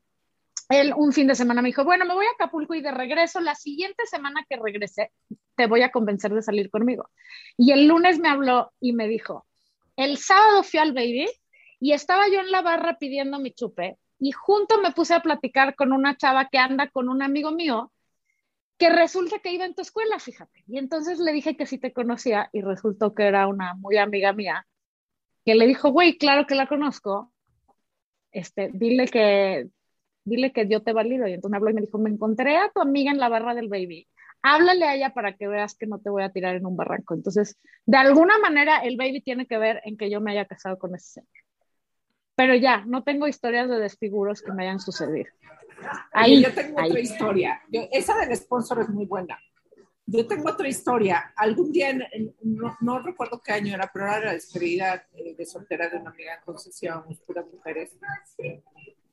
él 0.79 0.93
un 0.95 1.13
fin 1.13 1.27
de 1.27 1.35
semana 1.35 1.61
me 1.61 1.69
dijo, 1.69 1.83
bueno, 1.83 2.05
me 2.05 2.13
voy 2.13 2.25
a 2.25 2.31
Acapulco 2.31 2.73
y 2.75 2.81
de 2.81 2.91
regreso, 2.91 3.39
la 3.39 3.55
siguiente 3.55 4.05
semana 4.05 4.45
que 4.49 4.57
regrese, 4.57 5.11
te 5.55 5.67
voy 5.67 5.81
a 5.81 5.91
convencer 5.91 6.33
de 6.33 6.41
salir 6.41 6.69
conmigo. 6.69 7.09
Y 7.57 7.71
el 7.71 7.87
lunes 7.87 8.19
me 8.19 8.29
habló 8.29 8.71
y 8.79 8.93
me 8.93 9.07
dijo, 9.07 9.45
el 9.95 10.17
sábado 10.17 10.63
fui 10.63 10.79
al 10.79 10.93
baby 10.93 11.27
y 11.79 11.93
estaba 11.93 12.27
yo 12.29 12.39
en 12.39 12.51
la 12.51 12.61
barra 12.61 12.97
pidiendo 12.97 13.39
mi 13.39 13.51
chupe 13.51 13.97
y 14.19 14.31
junto 14.31 14.79
me 14.81 14.91
puse 14.91 15.13
a 15.13 15.21
platicar 15.21 15.75
con 15.75 15.91
una 15.91 16.17
chava 16.17 16.47
que 16.49 16.57
anda 16.57 16.89
con 16.89 17.09
un 17.09 17.21
amigo 17.21 17.51
mío 17.51 17.91
que 18.77 18.89
resulta 18.89 19.39
que 19.39 19.51
iba 19.51 19.65
en 19.65 19.75
tu 19.75 19.81
escuela, 19.81 20.19
fíjate. 20.19 20.63
Y 20.67 20.77
entonces 20.77 21.19
le 21.19 21.31
dije 21.31 21.55
que 21.55 21.65
sí 21.65 21.77
te 21.77 21.93
conocía 21.93 22.49
y 22.53 22.61
resultó 22.61 23.13
que 23.13 23.23
era 23.23 23.47
una 23.47 23.75
muy 23.75 23.97
amiga 23.97 24.33
mía 24.33 24.65
que 25.45 25.55
le 25.55 25.67
dijo, 25.67 25.91
güey, 25.91 26.17
claro 26.17 26.47
que 26.47 26.55
la 26.55 26.67
conozco. 26.67 27.31
Este, 28.31 28.69
dile 28.73 29.07
que 29.07 29.67
dile 30.25 30.51
que 30.51 30.67
yo 30.67 30.81
te 30.81 30.93
valido. 30.93 31.27
Y 31.27 31.33
entonces 31.33 31.51
me 31.51 31.57
habló 31.57 31.69
y 31.71 31.73
me 31.73 31.81
dijo, 31.81 31.97
me 31.97 32.09
encontré 32.09 32.57
a 32.57 32.69
tu 32.73 32.81
amiga 32.81 33.11
en 33.11 33.19
la 33.19 33.29
barra 33.29 33.53
del 33.53 33.69
baby. 33.69 34.07
Háblale 34.41 34.85
a 34.85 34.95
ella 34.95 35.13
para 35.13 35.37
que 35.37 35.47
veas 35.47 35.75
que 35.75 35.87
no 35.87 35.99
te 35.99 36.09
voy 36.09 36.23
a 36.23 36.31
tirar 36.31 36.55
en 36.55 36.65
un 36.65 36.75
barranco. 36.75 37.13
Entonces, 37.13 37.57
de 37.85 37.97
alguna 37.97 38.37
manera, 38.39 38.79
el 38.79 38.97
baby 38.97 39.21
tiene 39.21 39.47
que 39.47 39.57
ver 39.57 39.81
en 39.85 39.97
que 39.97 40.09
yo 40.09 40.19
me 40.19 40.31
haya 40.31 40.45
casado 40.45 40.77
con 40.77 40.93
ese 40.95 41.13
señor. 41.13 41.29
Pero 42.35 42.55
ya, 42.55 42.83
no 42.85 43.03
tengo 43.03 43.27
historias 43.27 43.69
de 43.69 43.79
desfiguros 43.79 44.41
que 44.41 44.51
me 44.51 44.63
hayan 44.63 44.79
sucedido. 44.79 45.29
Ahí, 46.11 46.41
yo 46.41 46.53
tengo 46.53 46.81
otra 46.83 46.99
historia. 46.99 47.61
esa 47.71 48.17
del 48.17 48.35
sponsor 48.35 48.81
es 48.81 48.89
muy 48.89 49.05
buena. 49.05 49.39
Yo 50.05 50.27
tengo 50.27 50.49
otra 50.49 50.67
historia. 50.67 51.33
Algún 51.35 51.71
día, 51.71 51.95
no, 52.41 52.99
recuerdo 52.99 53.41
qué 53.41 53.53
año 53.53 53.73
era, 53.73 53.89
pero 53.93 54.05
era 54.05 54.25
la 54.25 54.33
despedida 54.33 55.07
eh, 55.13 55.35
de 55.35 55.45
soltera 55.45 55.89
de 55.89 55.97
una 55.97 56.09
amiga 56.09 56.35
en 56.35 56.41
concesión, 56.43 57.03
puras 57.25 57.45
mujeres 57.51 57.95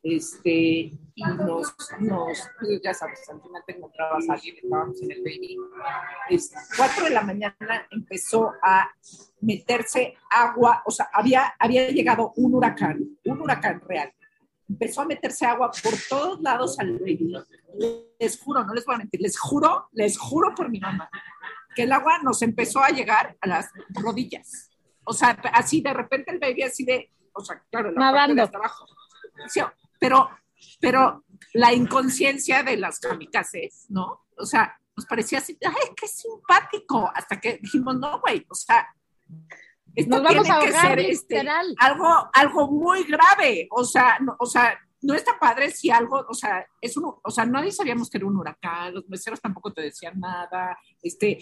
este, 0.02 0.92
y 1.14 1.24
nos, 1.36 1.74
nos 2.00 2.50
pues 2.58 2.80
ya 2.82 2.94
sabes, 2.94 3.28
al 3.28 3.40
final 3.42 3.62
te 3.66 3.76
encontrabas 3.76 4.28
a 4.28 4.34
alguien, 4.34 4.56
estábamos 4.56 5.02
en 5.02 5.10
el 5.12 5.18
baby, 5.18 5.58
este, 6.30 6.56
4 6.76 7.04
de 7.04 7.10
la 7.10 7.22
mañana 7.22 7.86
empezó 7.90 8.52
a 8.62 8.90
meterse 9.40 10.16
agua, 10.30 10.82
o 10.86 10.90
sea, 10.90 11.10
había, 11.12 11.54
había 11.58 11.90
llegado 11.90 12.32
un 12.36 12.54
huracán, 12.54 13.18
un 13.24 13.40
huracán 13.40 13.80
real, 13.86 14.12
empezó 14.68 15.02
a 15.02 15.06
meterse 15.06 15.44
agua 15.44 15.70
por 15.82 15.92
todos 16.08 16.40
lados 16.40 16.78
al 16.78 16.98
baby, 16.98 17.34
les 18.18 18.40
juro, 18.40 18.64
no 18.64 18.72
les 18.72 18.84
voy 18.86 18.94
a 18.94 18.98
mentir, 18.98 19.20
les 19.20 19.38
juro, 19.38 19.88
les 19.92 20.18
juro 20.18 20.54
por 20.54 20.70
mi 20.70 20.80
mamá, 20.80 21.10
que 21.74 21.82
el 21.82 21.92
agua 21.92 22.18
nos 22.22 22.40
empezó 22.40 22.82
a 22.82 22.88
llegar 22.88 23.36
a 23.40 23.46
las 23.46 23.70
rodillas, 23.90 24.70
o 25.04 25.12
sea, 25.12 25.30
así 25.52 25.82
de 25.82 25.92
repente 25.92 26.30
el 26.30 26.38
baby 26.38 26.62
así 26.62 26.84
de, 26.84 27.10
o 27.34 27.44
sea, 27.44 27.62
claro, 27.70 27.90
la 27.92 28.12
parte 28.12 28.34
de 28.34 28.42
hasta 28.42 28.56
abajo, 28.56 28.86
pero, 30.00 30.30
pero 30.80 31.24
la 31.54 31.72
inconsciencia 31.72 32.64
de 32.64 32.76
las 32.76 32.98
kamikazes, 32.98 33.86
¿no? 33.90 34.26
O 34.36 34.46
sea, 34.46 34.76
nos 34.96 35.06
parecía 35.06 35.38
así, 35.38 35.56
ay, 35.64 35.94
qué 35.96 36.08
simpático, 36.08 37.10
hasta 37.14 37.40
que 37.40 37.58
dijimos, 37.58 37.96
no, 37.98 38.20
güey, 38.20 38.44
o 38.48 38.54
sea, 38.54 38.88
esto 39.94 40.16
nos 40.16 40.22
vamos 40.22 40.44
tiene 40.44 40.58
a 40.58 40.60
que 40.60 40.72
ser 40.72 41.00
este, 41.00 41.44
algo, 41.78 42.30
algo 42.32 42.70
muy 42.70 43.04
grave, 43.04 43.68
o 43.70 43.84
sea, 43.84 44.18
no, 44.20 44.36
o 44.38 44.46
sea, 44.46 44.78
no 45.02 45.14
está 45.14 45.38
padre 45.38 45.70
si 45.70 45.90
algo, 45.90 46.24
o 46.28 46.34
sea, 46.34 46.66
es 46.80 46.96
un, 46.96 47.14
o 47.22 47.30
sea, 47.30 47.46
nadie 47.46 47.72
sabíamos 47.72 48.10
que 48.10 48.18
era 48.18 48.26
un 48.26 48.36
huracán, 48.36 48.94
los 48.94 49.08
meseros 49.08 49.40
tampoco 49.40 49.72
te 49.72 49.82
decían 49.82 50.20
nada, 50.20 50.78
este, 51.02 51.38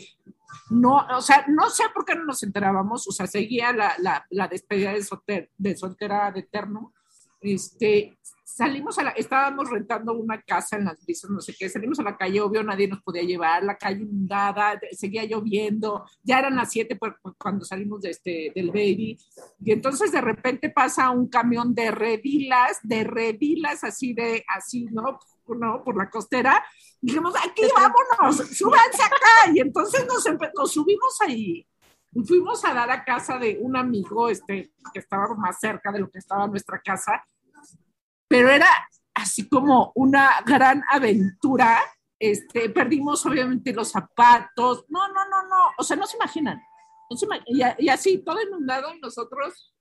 no, 0.71 1.07
o 1.11 1.21
sea, 1.21 1.45
no 1.49 1.69
sé 1.69 1.85
por 1.93 2.05
qué 2.05 2.15
no 2.15 2.25
nos 2.25 2.43
enterábamos, 2.43 3.07
o 3.09 3.13
sea, 3.13 3.27
seguía 3.27 3.73
la, 3.73 3.95
la, 3.99 4.25
la 4.31 4.49
despedida 4.49 4.93
de, 4.93 5.03
solter, 5.03 5.51
de 5.57 5.77
soltera 5.77 6.31
de 6.31 6.41
Eterno, 6.41 6.95
este, 7.41 8.19
salimos 8.49 8.99
a 8.99 9.03
la, 9.03 9.11
estábamos 9.11 9.69
rentando 9.69 10.15
una 10.15 10.41
casa 10.41 10.77
en 10.77 10.87
las 10.87 11.05
brisas, 11.05 11.31
no 11.31 11.41
sé 11.41 11.55
qué, 11.57 11.69
salimos 11.69 11.99
a 12.01 12.03
la 12.03 12.17
calle, 12.17 12.41
obvio, 12.41 12.63
nadie 12.63 12.89
nos 12.89 13.03
podía 13.03 13.23
llevar, 13.23 13.63
la 13.63 13.77
calle 13.77 14.03
inundada, 14.03 14.81
seguía 14.93 15.25
lloviendo, 15.25 16.07
ya 16.23 16.39
eran 16.39 16.57
las 16.57 16.71
siete 16.71 16.99
cuando 17.37 17.65
salimos 17.67 18.01
de 18.01 18.11
este, 18.11 18.51
del 18.55 18.69
baby, 18.69 19.19
y 19.61 19.73
entonces 19.73 20.11
de 20.13 20.23
repente 20.23 20.71
pasa 20.71 21.11
un 21.11 21.29
camión 21.29 21.75
de 21.75 21.91
redilas, 21.91 22.79
de 22.83 23.05
redilas 23.05 23.85
así 23.85 24.15
de, 24.15 24.45
así, 24.49 24.87
¿no? 24.87 25.19
¿no? 25.47 25.85
Por 25.85 25.97
la 25.97 26.09
costera, 26.09 26.65
dijimos, 27.01 27.35
aquí 27.37 27.63
vámonos, 27.75 28.49
súbanse 28.57 29.03
acá, 29.03 29.53
y 29.53 29.61
entonces 29.61 30.07
nos, 30.07 30.25
nos 30.55 30.73
subimos 30.73 31.21
ahí, 31.21 31.67
fuimos 32.27 32.65
a 32.65 32.73
dar 32.73 32.91
a 32.91 33.05
casa 33.05 33.39
de 33.39 33.59
un 33.61 33.77
amigo 33.77 34.31
este, 34.31 34.73
que 34.93 34.99
estaba 34.99 35.35
más 35.35 35.61
cerca 35.61 35.93
de 35.93 36.01
lo 36.01 36.11
que 36.11 36.19
estaba 36.19 36.47
nuestra 36.47 36.81
casa, 36.81 37.23
pero 38.29 38.51
era 38.51 38.69
así 39.15 39.49
como 39.49 39.93
una 39.95 40.43
gran 40.47 40.85
aventura. 40.91 41.81
Este, 42.19 42.69
perdimos 42.71 43.25
obviamente 43.27 43.73
los 43.73 43.91
zapatos. 43.91 44.85
No, 44.89 45.09
no, 45.09 45.29
no, 45.29 45.49
no. 45.49 45.73
O 45.79 45.83
sea, 45.83 45.97
no 45.97 46.07
se 46.07 46.17
imaginan. 46.17 46.61
y, 47.47 47.89
así, 47.89 48.19
todo 48.19 48.41
inundado 48.43 48.95
y 48.95 49.01
nosotros, 49.01 49.75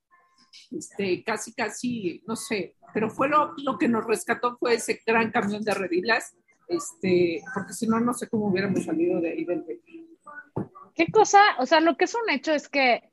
este, 0.71 1.23
casi, 1.23 1.53
casi, 1.53 2.23
no 2.25 2.35
sé. 2.35 2.75
Pero 2.93 3.09
fue 3.09 3.27
lo, 3.27 3.53
lo 3.57 3.77
que 3.77 3.87
nos 3.87 4.05
rescató 4.05 4.57
fue 4.57 4.75
ese 4.75 5.01
gran 5.05 5.31
camión 5.31 5.63
de 5.63 5.73
redilas. 5.73 6.35
Este, 6.67 7.41
porque 7.53 7.73
si 7.73 7.87
no, 7.87 7.99
no 7.99 8.13
sé 8.13 8.27
cómo 8.27 8.47
hubiéramos 8.47 8.83
salido 8.83 9.21
de 9.21 9.31
ahí 9.31 9.45
del 9.45 9.63
¿Qué 10.95 11.11
cosa? 11.11 11.39
O 11.59 11.65
sea, 11.65 11.79
lo 11.79 11.95
que 11.95 12.05
es 12.05 12.15
un 12.15 12.29
hecho 12.29 12.51
es 12.53 12.67
que 12.69 13.09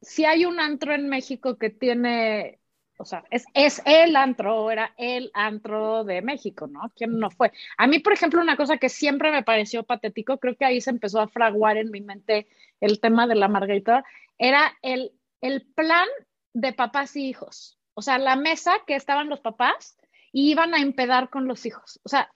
si 0.00 0.24
hay 0.24 0.44
un 0.44 0.60
antro 0.60 0.94
en 0.94 1.08
México 1.08 1.58
que 1.58 1.70
tiene 1.70 2.58
o 2.98 3.04
sea, 3.04 3.24
es, 3.30 3.44
es 3.54 3.82
el 3.84 4.14
antro, 4.16 4.70
era 4.70 4.94
el 4.96 5.30
antro 5.34 6.04
de 6.04 6.22
México, 6.22 6.66
¿no? 6.66 6.92
¿Quién 6.96 7.18
no 7.18 7.30
fue? 7.30 7.52
A 7.76 7.86
mí, 7.86 7.98
por 7.98 8.12
ejemplo, 8.12 8.40
una 8.40 8.56
cosa 8.56 8.78
que 8.78 8.88
siempre 8.88 9.32
me 9.32 9.42
pareció 9.42 9.82
patético, 9.82 10.38
creo 10.38 10.56
que 10.56 10.64
ahí 10.64 10.80
se 10.80 10.90
empezó 10.90 11.20
a 11.20 11.28
fraguar 11.28 11.76
en 11.76 11.90
mi 11.90 12.00
mente 12.00 12.46
el 12.80 13.00
tema 13.00 13.26
de 13.26 13.34
la 13.34 13.48
margarita, 13.48 14.04
era 14.38 14.76
el, 14.82 15.12
el 15.40 15.62
plan 15.74 16.06
de 16.52 16.72
papás 16.72 17.16
y 17.16 17.28
hijos. 17.28 17.78
O 17.94 18.02
sea, 18.02 18.18
la 18.18 18.36
mesa 18.36 18.74
que 18.86 18.94
estaban 18.94 19.28
los 19.28 19.40
papás 19.40 19.96
y 20.32 20.50
iban 20.50 20.74
a 20.74 20.80
empedar 20.80 21.30
con 21.30 21.46
los 21.46 21.66
hijos. 21.66 22.00
O 22.04 22.08
sea, 22.08 22.30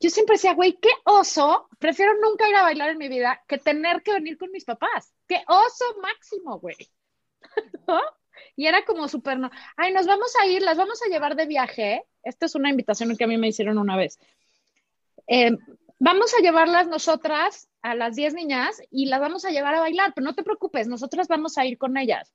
yo 0.00 0.10
siempre 0.10 0.34
decía, 0.34 0.54
güey, 0.54 0.78
qué 0.80 0.90
oso, 1.04 1.68
prefiero 1.78 2.14
nunca 2.20 2.48
ir 2.48 2.56
a 2.56 2.62
bailar 2.62 2.90
en 2.90 2.98
mi 2.98 3.08
vida 3.08 3.42
que 3.48 3.58
tener 3.58 4.02
que 4.02 4.12
venir 4.12 4.36
con 4.36 4.50
mis 4.50 4.64
papás. 4.64 5.14
Qué 5.26 5.42
oso 5.46 5.84
máximo, 6.02 6.58
güey. 6.58 6.76
¿No? 7.86 8.00
Y 8.56 8.66
era 8.66 8.84
como 8.84 9.08
súper, 9.08 9.38
no, 9.38 9.50
ay, 9.76 9.92
nos 9.92 10.06
vamos 10.06 10.32
a 10.40 10.46
ir, 10.46 10.62
las 10.62 10.76
vamos 10.76 11.00
a 11.02 11.08
llevar 11.08 11.36
de 11.36 11.46
viaje. 11.46 12.04
Esta 12.22 12.46
es 12.46 12.54
una 12.54 12.70
invitación 12.70 13.16
que 13.16 13.24
a 13.24 13.28
mí 13.28 13.38
me 13.38 13.48
hicieron 13.48 13.78
una 13.78 13.96
vez. 13.96 14.18
Eh, 15.26 15.56
vamos 15.98 16.32
a 16.34 16.42
llevarlas 16.42 16.86
nosotras 16.88 17.68
a 17.82 17.94
las 17.94 18.16
10 18.16 18.34
niñas 18.34 18.80
y 18.90 19.06
las 19.06 19.20
vamos 19.20 19.44
a 19.44 19.50
llevar 19.50 19.74
a 19.74 19.80
bailar, 19.80 20.12
pero 20.14 20.24
no 20.24 20.34
te 20.34 20.42
preocupes, 20.42 20.88
nosotras 20.88 21.28
vamos 21.28 21.58
a 21.58 21.66
ir 21.66 21.78
con 21.78 21.96
ellas. 21.96 22.34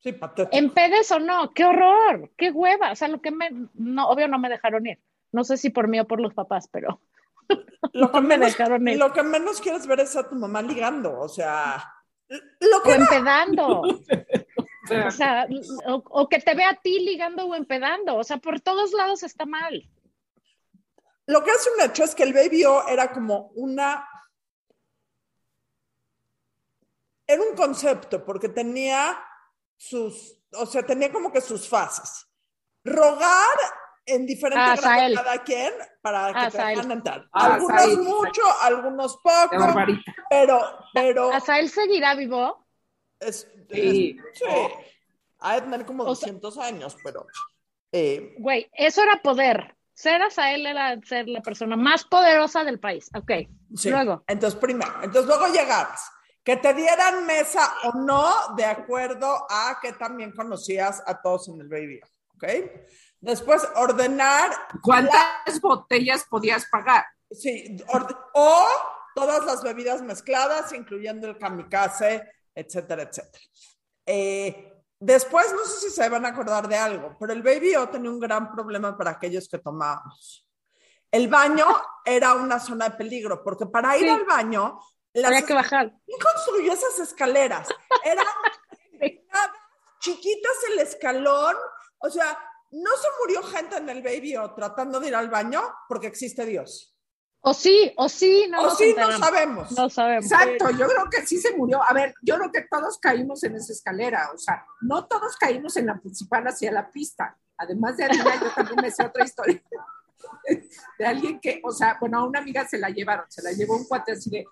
Sí, 0.00 0.12
patético. 0.12 0.54
En 0.54 0.70
pedes 0.70 1.10
o 1.12 1.18
no, 1.18 1.52
qué 1.54 1.64
horror, 1.64 2.30
qué 2.36 2.50
hueva. 2.50 2.92
O 2.92 2.94
sea, 2.94 3.08
lo 3.08 3.22
que 3.22 3.30
me, 3.30 3.48
no, 3.72 4.08
obvio 4.08 4.28
no 4.28 4.38
me 4.38 4.50
dejaron 4.50 4.86
ir. 4.86 5.00
No 5.32 5.44
sé 5.44 5.56
si 5.56 5.70
por 5.70 5.88
mí 5.88 5.98
o 5.98 6.06
por 6.06 6.20
los 6.20 6.34
papás, 6.34 6.68
pero 6.70 7.00
lo 7.94 8.12
que 8.12 8.20
me 8.20 8.36
dejaron 8.36 8.86
ir. 8.86 8.98
Lo 8.98 9.12
que 9.14 9.22
menos 9.22 9.62
quieres 9.62 9.86
ver 9.86 10.00
es 10.00 10.14
a 10.14 10.28
tu 10.28 10.34
mamá 10.34 10.60
ligando, 10.60 11.18
o 11.18 11.28
sea, 11.28 11.82
lo 12.28 12.82
que 12.82 12.90
o 12.90 12.94
empedando. 12.94 13.82
O 15.06 15.10
sea, 15.10 15.46
o, 15.86 16.28
que 16.28 16.38
te 16.40 16.54
vea 16.54 16.70
a 16.70 16.80
ti 16.80 17.00
ligando 17.00 17.46
o 17.46 17.54
empedando. 17.54 18.16
O 18.16 18.24
sea, 18.24 18.36
por 18.38 18.60
todos 18.60 18.92
lados 18.92 19.22
está 19.22 19.46
mal. 19.46 19.88
Lo 21.26 21.42
que 21.42 21.50
hace 21.50 21.70
un 21.70 21.80
hecho 21.80 22.04
es 22.04 22.14
que 22.14 22.22
el 22.22 22.34
Baby 22.34 22.64
O 22.64 22.86
era 22.86 23.12
como 23.12 23.48
una. 23.54 24.06
Era 27.26 27.42
un 27.42 27.56
concepto, 27.56 28.24
porque 28.24 28.48
tenía 28.50 29.18
sus. 29.76 30.38
O 30.52 30.66
sea, 30.66 30.82
tenía 30.84 31.10
como 31.10 31.32
que 31.32 31.40
sus 31.40 31.66
fases. 31.68 32.26
Rogar 32.84 33.56
en 34.06 34.26
diferente 34.26 34.60
Ah, 34.62 34.76
grado 34.76 34.86
Azael. 34.94 35.14
cada 35.14 35.42
quien 35.42 35.72
para 36.02 36.26
que 36.32 36.38
Ah, 36.38 36.50
te 36.50 36.58
Azael. 36.58 36.76
dejan 36.76 36.92
entrar. 36.92 37.28
Ah, 37.32 37.54
algunos 37.54 37.80
Azael, 37.80 37.98
mucho, 38.02 38.42
algunos 38.60 39.16
poco, 39.16 39.74
pero, 40.28 40.60
pero 40.92 41.32
¿Azael 41.32 41.70
seguirá 41.70 42.14
vivo? 42.14 42.63
Es, 43.26 43.48
Sí. 43.70 44.18
es- 44.32 44.38
sí. 44.38 44.44
Ha 45.40 45.54
de 45.56 45.60
tener 45.62 45.84
como 45.86 46.04
O 46.04 46.14
sea- 46.14 46.26
200 46.32 46.58
años, 46.58 46.96
pero 47.04 47.26
eh, 47.92 48.34
Güey, 48.38 48.68
eso 48.72 49.02
era 49.02 49.20
poder. 49.22 49.76
Ser 49.92 50.20
Azael 50.22 50.66
era 50.66 51.00
ser 51.02 51.28
la 51.28 51.40
persona 51.42 51.76
más 51.76 52.04
poderosa 52.04 52.64
del 52.64 52.80
país. 52.80 53.08
Ok. 53.14 53.30
sí. 53.76 53.90
Luego. 53.90 54.24
Entonces, 54.26 54.58
primero, 54.58 54.92
entonces 55.02 55.26
luego 55.26 55.46
llegabas. 55.52 56.10
Que 56.42 56.56
te 56.56 56.74
dieran 56.74 57.24
mesa 57.26 57.72
o 57.84 57.92
no, 57.98 58.54
de 58.56 58.64
acuerdo 58.66 59.46
a 59.48 59.78
que 59.80 59.92
también 59.94 60.30
conocías 60.32 61.02
a 61.06 61.20
todos 61.22 61.48
en 61.48 61.60
el 61.60 61.68
baby, 61.68 62.00
¿ok? 62.34 62.44
Después, 63.20 63.66
ordenar 63.76 64.50
¿Cuántas 64.82 65.58
botellas 65.62 66.24
podías 66.28 66.66
pagar? 66.70 67.04
Sí, 67.30 67.76
orde- 67.88 68.14
o 68.34 68.66
todas 69.14 69.44
las 69.46 69.62
bebidas 69.62 70.02
mezcladas, 70.02 70.72
incluyendo 70.74 71.28
el 71.28 71.38
kamikaze, 71.38 72.28
etcétera, 72.54 73.02
etcétera. 73.02 73.44
Eh, 74.06 74.72
después, 74.98 75.52
no 75.52 75.64
sé 75.64 75.88
si 75.88 75.90
se 75.94 76.08
van 76.08 76.24
a 76.26 76.28
acordar 76.28 76.68
de 76.68 76.76
algo, 76.76 77.16
pero 77.18 77.32
el 77.32 77.42
Baby 77.42 77.76
O 77.76 77.88
tenía 77.88 78.10
un 78.10 78.20
gran 78.20 78.52
problema 78.52 78.96
para 78.96 79.12
aquellos 79.12 79.48
que 79.48 79.58
tomábamos. 79.58 80.46
El 81.10 81.28
baño 81.28 81.66
era 82.04 82.34
una 82.34 82.58
zona 82.58 82.88
de 82.88 82.96
peligro, 82.96 83.42
porque 83.42 83.66
para 83.66 83.96
ir 83.96 84.04
Sí. 84.04 84.08
al 84.10 84.24
baño, 84.24 84.80
las 85.12 85.30
Había 85.30 85.46
que 85.46 85.54
bajar. 85.54 85.92
¿quién 86.04 86.18
construyó 86.20 86.72
esas 86.72 86.98
escaleras? 86.98 87.68
Eran 88.04 88.26
chiquitas 90.00 90.52
el 90.72 90.80
escalón, 90.80 91.56
o 91.98 92.10
sea, 92.10 92.38
no 92.72 92.90
se 92.96 93.08
murió 93.20 93.42
gente 93.44 93.76
en 93.76 93.88
el 93.88 94.02
Baby 94.02 94.36
O 94.36 94.52
tratando 94.54 94.98
de 95.00 95.08
ir 95.08 95.14
al 95.14 95.30
baño 95.30 95.62
porque 95.88 96.08
existe 96.08 96.44
Dios. 96.44 96.93
O 97.46 97.52
sí, 97.52 97.92
o 97.96 98.08
sí, 98.08 98.46
no 98.50 98.60
o 98.60 98.62
nos 98.62 98.78
sí, 98.78 98.84
no 98.84 98.90
enteramos. 99.02 99.18
sabemos. 99.20 99.72
No 99.72 99.90
sabemos. 99.90 100.24
Exacto, 100.24 100.70
yo 100.70 100.86
creo 100.88 101.10
que 101.10 101.26
sí 101.26 101.36
se 101.38 101.54
murió. 101.54 101.82
A 101.86 101.92
ver, 101.92 102.14
yo 102.22 102.36
creo 102.36 102.50
que 102.50 102.62
todos 102.62 102.98
caímos 102.98 103.44
en 103.44 103.56
esa 103.56 103.70
escalera, 103.70 104.30
o 104.34 104.38
sea, 104.38 104.64
no 104.80 105.06
todos 105.06 105.36
caímos 105.36 105.76
en 105.76 105.86
la 105.86 106.00
principal 106.00 106.42
hacia 106.46 106.72
la 106.72 106.90
pista. 106.90 107.36
Además 107.58 107.98
de 107.98 108.04
Adela, 108.04 108.40
yo 108.40 108.50
también 108.50 108.76
me 108.80 108.90
sé 108.90 109.04
otra 109.04 109.24
historia 109.24 109.62
de 110.98 111.06
alguien 111.06 111.38
que, 111.38 111.60
o 111.62 111.70
sea, 111.70 111.98
bueno, 112.00 112.20
a 112.20 112.24
una 112.24 112.38
amiga 112.38 112.66
se 112.66 112.78
la 112.78 112.88
llevaron, 112.88 113.26
se 113.28 113.42
la 113.42 113.52
llevó 113.52 113.76
un 113.76 113.84
cuate 113.84 114.12
así 114.12 114.30
de, 114.30 114.46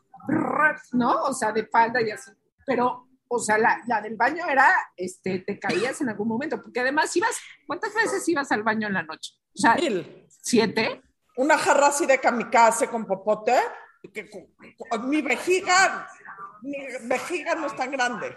¿no? 0.92 1.22
O 1.22 1.32
sea, 1.32 1.50
de 1.50 1.64
falda 1.64 2.02
y 2.02 2.10
así. 2.10 2.30
Pero, 2.66 3.08
o 3.26 3.38
sea, 3.38 3.56
la, 3.56 3.80
la 3.86 4.02
del 4.02 4.16
baño 4.16 4.44
era, 4.46 4.70
este, 4.98 5.38
te 5.38 5.58
caías 5.58 5.98
en 6.02 6.10
algún 6.10 6.28
momento, 6.28 6.60
porque 6.60 6.80
además 6.80 7.16
ibas, 7.16 7.38
¿cuántas 7.66 7.94
veces 7.94 8.28
ibas 8.28 8.52
al 8.52 8.62
baño 8.62 8.86
en 8.88 8.92
la 8.92 9.02
noche? 9.02 9.32
O 9.54 9.58
sea, 9.58 9.76
Mil. 9.76 10.26
siete. 10.28 11.00
Una 11.36 11.56
jarra 11.58 11.88
así 11.88 12.06
de 12.06 12.18
kamikaze 12.18 12.88
con 12.88 13.06
popote, 13.06 13.56
que 14.12 14.28
mi 15.04 15.22
vejiga, 15.22 16.06
mi 16.62 16.76
vejiga 17.04 17.54
no 17.54 17.66
es 17.66 17.76
tan 17.76 17.90
grande. 17.90 18.36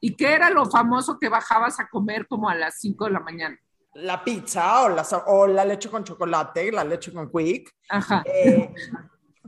¿Y 0.00 0.14
qué 0.16 0.34
era 0.34 0.48
lo 0.50 0.64
famoso 0.66 1.18
que 1.18 1.28
bajabas 1.28 1.78
a 1.80 1.88
comer 1.88 2.26
como 2.26 2.48
a 2.48 2.54
las 2.54 2.78
cinco 2.80 3.04
de 3.06 3.10
la 3.12 3.20
mañana? 3.20 3.58
La 3.94 4.22
pizza 4.22 4.82
o 4.82 4.88
la, 4.88 5.02
o 5.26 5.46
la 5.46 5.64
leche 5.64 5.90
con 5.90 6.04
chocolate, 6.04 6.70
la 6.70 6.84
leche 6.84 7.12
con 7.12 7.28
quick. 7.30 7.74
Ajá. 7.88 8.22
Eh, 8.24 8.72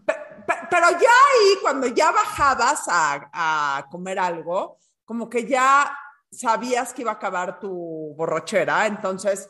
pe- 0.04 0.16
pe- 0.46 0.66
pero 0.68 0.90
ya 0.90 0.96
ahí, 1.30 1.58
cuando 1.62 1.86
ya 1.86 2.10
bajabas 2.10 2.84
a, 2.88 3.30
a 3.78 3.86
comer 3.88 4.18
algo, 4.18 4.78
como 5.04 5.28
que 5.30 5.46
ya 5.46 5.96
sabías 6.30 6.92
que 6.92 7.02
iba 7.02 7.12
a 7.12 7.14
acabar 7.14 7.60
tu 7.60 8.14
borrachera, 8.16 8.86
entonces 8.86 9.48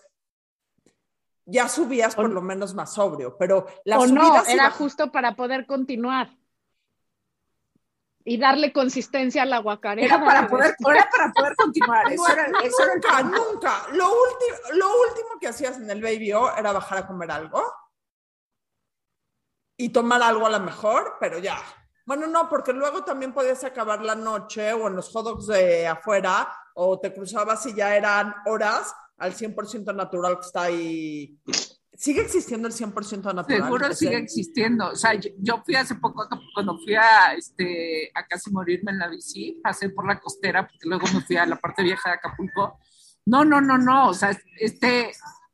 ya 1.45 1.69
subías 1.69 2.15
por 2.15 2.27
O- 2.27 2.29
lo 2.29 2.41
menos 2.43 2.75
más 2.75 2.95
sobrio, 2.95 3.37
pero 3.39 3.67
la 3.85 3.99
o 3.99 4.07
no, 4.07 4.45
era 4.47 4.71
justo 4.71 5.11
para 5.11 5.35
poder 5.37 5.67
continuar. 5.67 6.37
Y 8.25 8.39
darle 8.39 8.73
consistencia 8.73 9.43
al 9.43 9.53
aguacare. 9.53 10.05
Era 10.05 10.25
para 10.25 10.47
poder, 10.49 10.77
era 10.95 11.09
para 11.11 11.33
poder 11.33 11.57
continuar. 11.57 12.13
Eso 12.13 12.29
era, 12.33 12.49
nunca, 12.49 13.23
nunca. 13.25 13.87
Lo, 13.93 14.07
ulti- 14.07 14.75
lo 14.75 14.87
último 15.09 15.31
que 15.41 15.49
hacías 15.49 15.77
en 15.79 15.91
el 15.91 16.01
Baby 16.01 16.33
O 16.33 16.55
era 16.57 16.71
bajar 16.71 16.99
a 16.99 17.07
comer 17.09 17.33
algo 17.33 17.61
y 19.77 19.89
tomar 19.89 20.23
algo 20.23 20.47
a 20.47 20.51
lo 20.51 20.61
mejor, 20.61 21.17
pero 21.19 21.39
ya. 21.39 21.59
Bueno, 22.07 22.27
no, 22.29 22.49
porque 22.49 22.73
luego 22.73 23.05
también 23.05 23.33
podías 23.33 23.65
acabar 23.65 24.03
la 24.03 24.15
noche 24.15 24.73
o 24.73 24.87
en 24.87 24.97
los 24.97 25.11
hot 25.11 25.25
dogs 25.25 25.47
de 25.49 25.87
afuera 25.89 26.49
o 26.75 27.01
te 27.01 27.13
cruzabas 27.13 27.65
y 27.67 27.75
ya 27.75 27.97
eran 27.97 28.35
horas 28.47 28.95
al 29.23 29.35
100% 29.35 29.95
natural 29.95 30.35
que 30.41 30.47
está 30.47 30.63
ahí. 30.65 31.39
¿Sigue 31.95 32.23
existiendo 32.23 32.67
el 32.69 32.75
100% 32.75 33.35
natural? 33.35 33.47
Seguro 33.63 33.93
sigue 33.95 34.17
existiendo. 34.17 34.89
O 34.89 34.97
sea, 34.97 35.15
yo, 35.15 35.31
yo 35.39 35.63
fui 35.65 35.77
hace 35.77 35.95
poco, 35.95 36.27
cuando 36.55 36.77
fui 36.79 36.95
a, 36.95 37.35
este, 37.37 38.11
a 38.15 38.27
casi 38.27 38.51
morirme 38.51 38.91
en 38.93 38.99
la 38.99 39.09
bici, 39.09 39.61
pasé 39.63 39.91
por 39.91 40.07
la 40.09 40.19
costera, 40.19 40.67
porque 40.67 40.89
luego 40.89 41.07
me 41.15 41.21
fui 41.21 41.37
a 41.37 41.47
la 41.47 41.57
parte 41.57 41.83
vieja 41.83 42.09
de 42.11 42.17
Acapulco. 42.17 42.79
No, 43.27 43.45
no, 43.45 43.61
no, 43.61 43.79
no. 43.79 44.09
O 44.09 44.15
sea, 44.15 44.37
este, 44.59 45.13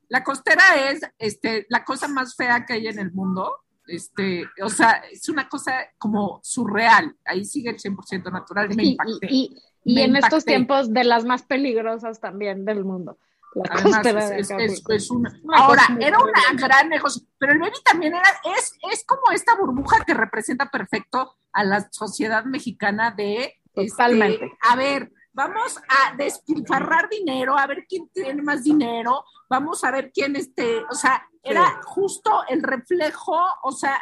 la 0.08 0.24
costera 0.24 0.62
es 0.90 1.00
este, 1.18 1.66
la 1.68 1.84
cosa 1.84 2.08
más 2.08 2.34
fea 2.36 2.64
que 2.64 2.74
hay 2.74 2.86
en 2.86 2.98
el 2.98 3.12
mundo. 3.12 3.52
Este, 3.86 4.46
o 4.62 4.68
sea, 4.70 5.02
es 5.12 5.28
una 5.28 5.48
cosa 5.48 5.72
como 5.98 6.40
surreal. 6.42 7.14
Ahí 7.24 7.44
sigue 7.44 7.70
el 7.70 7.78
100% 7.78 8.30
natural. 8.32 8.68
Me 8.74 8.84
Y, 8.84 8.88
impacté. 8.92 9.26
y- 9.28 9.56
y- 9.84 9.92
y 9.92 9.94
Me 9.94 10.04
en 10.04 10.16
estos 10.16 10.28
impacté. 10.44 10.50
tiempos 10.52 10.92
de 10.92 11.04
las 11.04 11.24
más 11.24 11.42
peligrosas 11.42 12.20
también 12.20 12.64
del 12.64 12.84
mundo. 12.84 13.18
La 13.64 13.74
Además, 13.74 13.94
costera 13.96 14.28
de 14.28 14.40
es, 14.40 14.50
es- 14.50 14.50
Acapulco. 14.50 14.92
es- 14.92 15.02
es 15.04 15.10
una- 15.10 15.40
Una 15.42 15.58
Ahora, 15.58 15.82
era 16.00 16.18
una 16.18 16.42
gran 16.54 16.88
negocio, 16.88 17.22
pero 17.38 17.52
el 17.52 17.58
baby 17.58 17.76
también 17.84 18.14
era, 18.14 18.28
es, 18.56 18.72
es 18.90 19.04
como 19.06 19.30
esta 19.32 19.54
burbuja 19.56 20.04
que 20.04 20.14
representa 20.14 20.70
perfecto 20.70 21.36
a 21.52 21.64
la 21.64 21.88
sociedad 21.90 22.44
mexicana 22.44 23.10
de, 23.10 23.54
este, 23.74 23.88
Totalmente. 23.90 24.52
a 24.62 24.76
ver, 24.76 25.12
vamos 25.32 25.78
a 25.88 26.14
despilfarrar 26.16 27.08
dinero, 27.08 27.56
a 27.58 27.66
ver 27.66 27.86
quién 27.88 28.08
tiene 28.10 28.42
más 28.42 28.64
dinero, 28.64 29.24
vamos 29.48 29.84
a 29.84 29.90
ver 29.90 30.10
quién, 30.12 30.36
este, 30.36 30.82
o 30.90 30.94
sea, 30.94 31.26
era 31.42 31.80
justo 31.84 32.42
el 32.48 32.62
reflejo, 32.62 33.38
o 33.62 33.72
sea, 33.72 34.00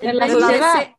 De 0.00 0.12
la 0.14 0.28
sociedad. 0.28 0.76
ese- 0.82 0.96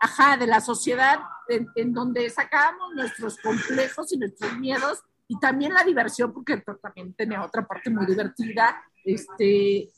ajá, 0.00 0.36
de 0.36 0.46
la 0.46 0.60
sociedad 0.60 1.18
en, 1.48 1.66
en 1.74 1.92
donde 1.92 2.28
sacábamos 2.30 2.94
nuestros 2.94 3.38
complejos 3.38 4.12
y 4.12 4.18
nuestros 4.18 4.52
miedos 4.58 5.02
y 5.28 5.38
también 5.38 5.74
la 5.74 5.82
diversión, 5.82 6.32
porque 6.32 6.62
también 6.82 7.14
tenía 7.14 7.42
otra 7.44 7.66
parte 7.66 7.90
muy 7.90 8.06
divertida. 8.06 8.82
Este, 9.04 9.88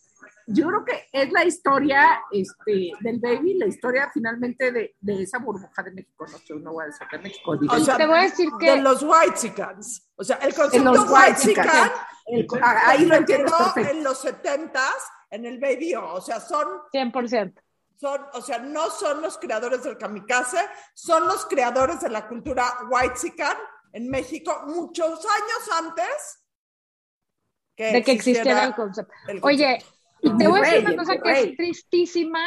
yo 0.46 0.68
creo 0.68 0.84
que 0.84 1.08
es 1.12 1.30
la 1.30 1.44
historia 1.44 2.22
este, 2.30 2.92
del 3.00 3.20
baby, 3.20 3.54
la 3.54 3.66
historia 3.66 4.10
finalmente 4.12 4.72
de, 4.72 4.96
de 5.00 5.22
esa 5.22 5.38
burbuja 5.38 5.82
de 5.82 5.90
México. 5.90 6.26
No, 6.26 6.38
sé, 6.38 6.54
no 6.54 6.72
voy 6.72 6.84
a 6.84 6.86
decir 6.86 7.06
de 7.10 7.18
México, 7.18 7.56
digo, 7.56 7.74
O 7.74 7.78
sea, 7.78 7.96
te 7.96 8.06
voy 8.06 8.18
a 8.18 8.22
decir 8.22 8.48
de 8.50 8.66
que 8.66 8.76
los 8.80 9.02
whitexicans. 9.02 10.10
O 10.16 10.24
sea, 10.24 10.36
el 10.36 10.50
en 10.50 10.54
concepto 10.56 10.92
los 10.92 10.98
white 11.10 11.12
whitexican 11.12 11.90
el- 12.26 12.46
ah, 12.62 12.82
ahí 12.86 13.04
lo 13.04 13.24
perfecto. 13.24 13.90
en 13.90 14.02
los 14.04 14.24
70s 14.24 14.80
en 15.30 15.44
el 15.46 15.58
Baby 15.58 15.94
O. 15.94 16.14
O 16.14 16.20
sea, 16.20 16.40
son 16.40 16.66
100%. 16.92 17.60
son, 17.96 18.20
o 18.32 18.40
sea, 18.40 18.58
no 18.58 18.90
son 18.90 19.20
los 19.20 19.38
creadores 19.38 19.82
del 19.82 19.98
kamikaze, 19.98 20.58
son 20.94 21.26
los 21.26 21.46
creadores 21.46 22.00
de 22.00 22.08
la 22.10 22.26
cultura 22.28 22.64
whitezican 22.90 23.56
en 23.92 24.08
México 24.10 24.52
muchos 24.66 25.08
años 25.24 25.70
antes 25.78 26.44
de 27.76 28.02
que 28.02 28.12
existiera 28.12 28.64
el 28.64 28.74
concepto. 28.74 29.12
el 29.28 29.40
Oye, 29.42 29.78
y 30.20 30.36
te 30.36 30.44
El 30.44 30.50
voy 30.50 30.60
a 30.60 30.62
decir 30.62 30.80
una 30.80 30.96
cosa 30.96 31.16
que 31.18 31.30
rey. 31.30 31.50
es 31.50 31.56
tristísima, 31.56 32.44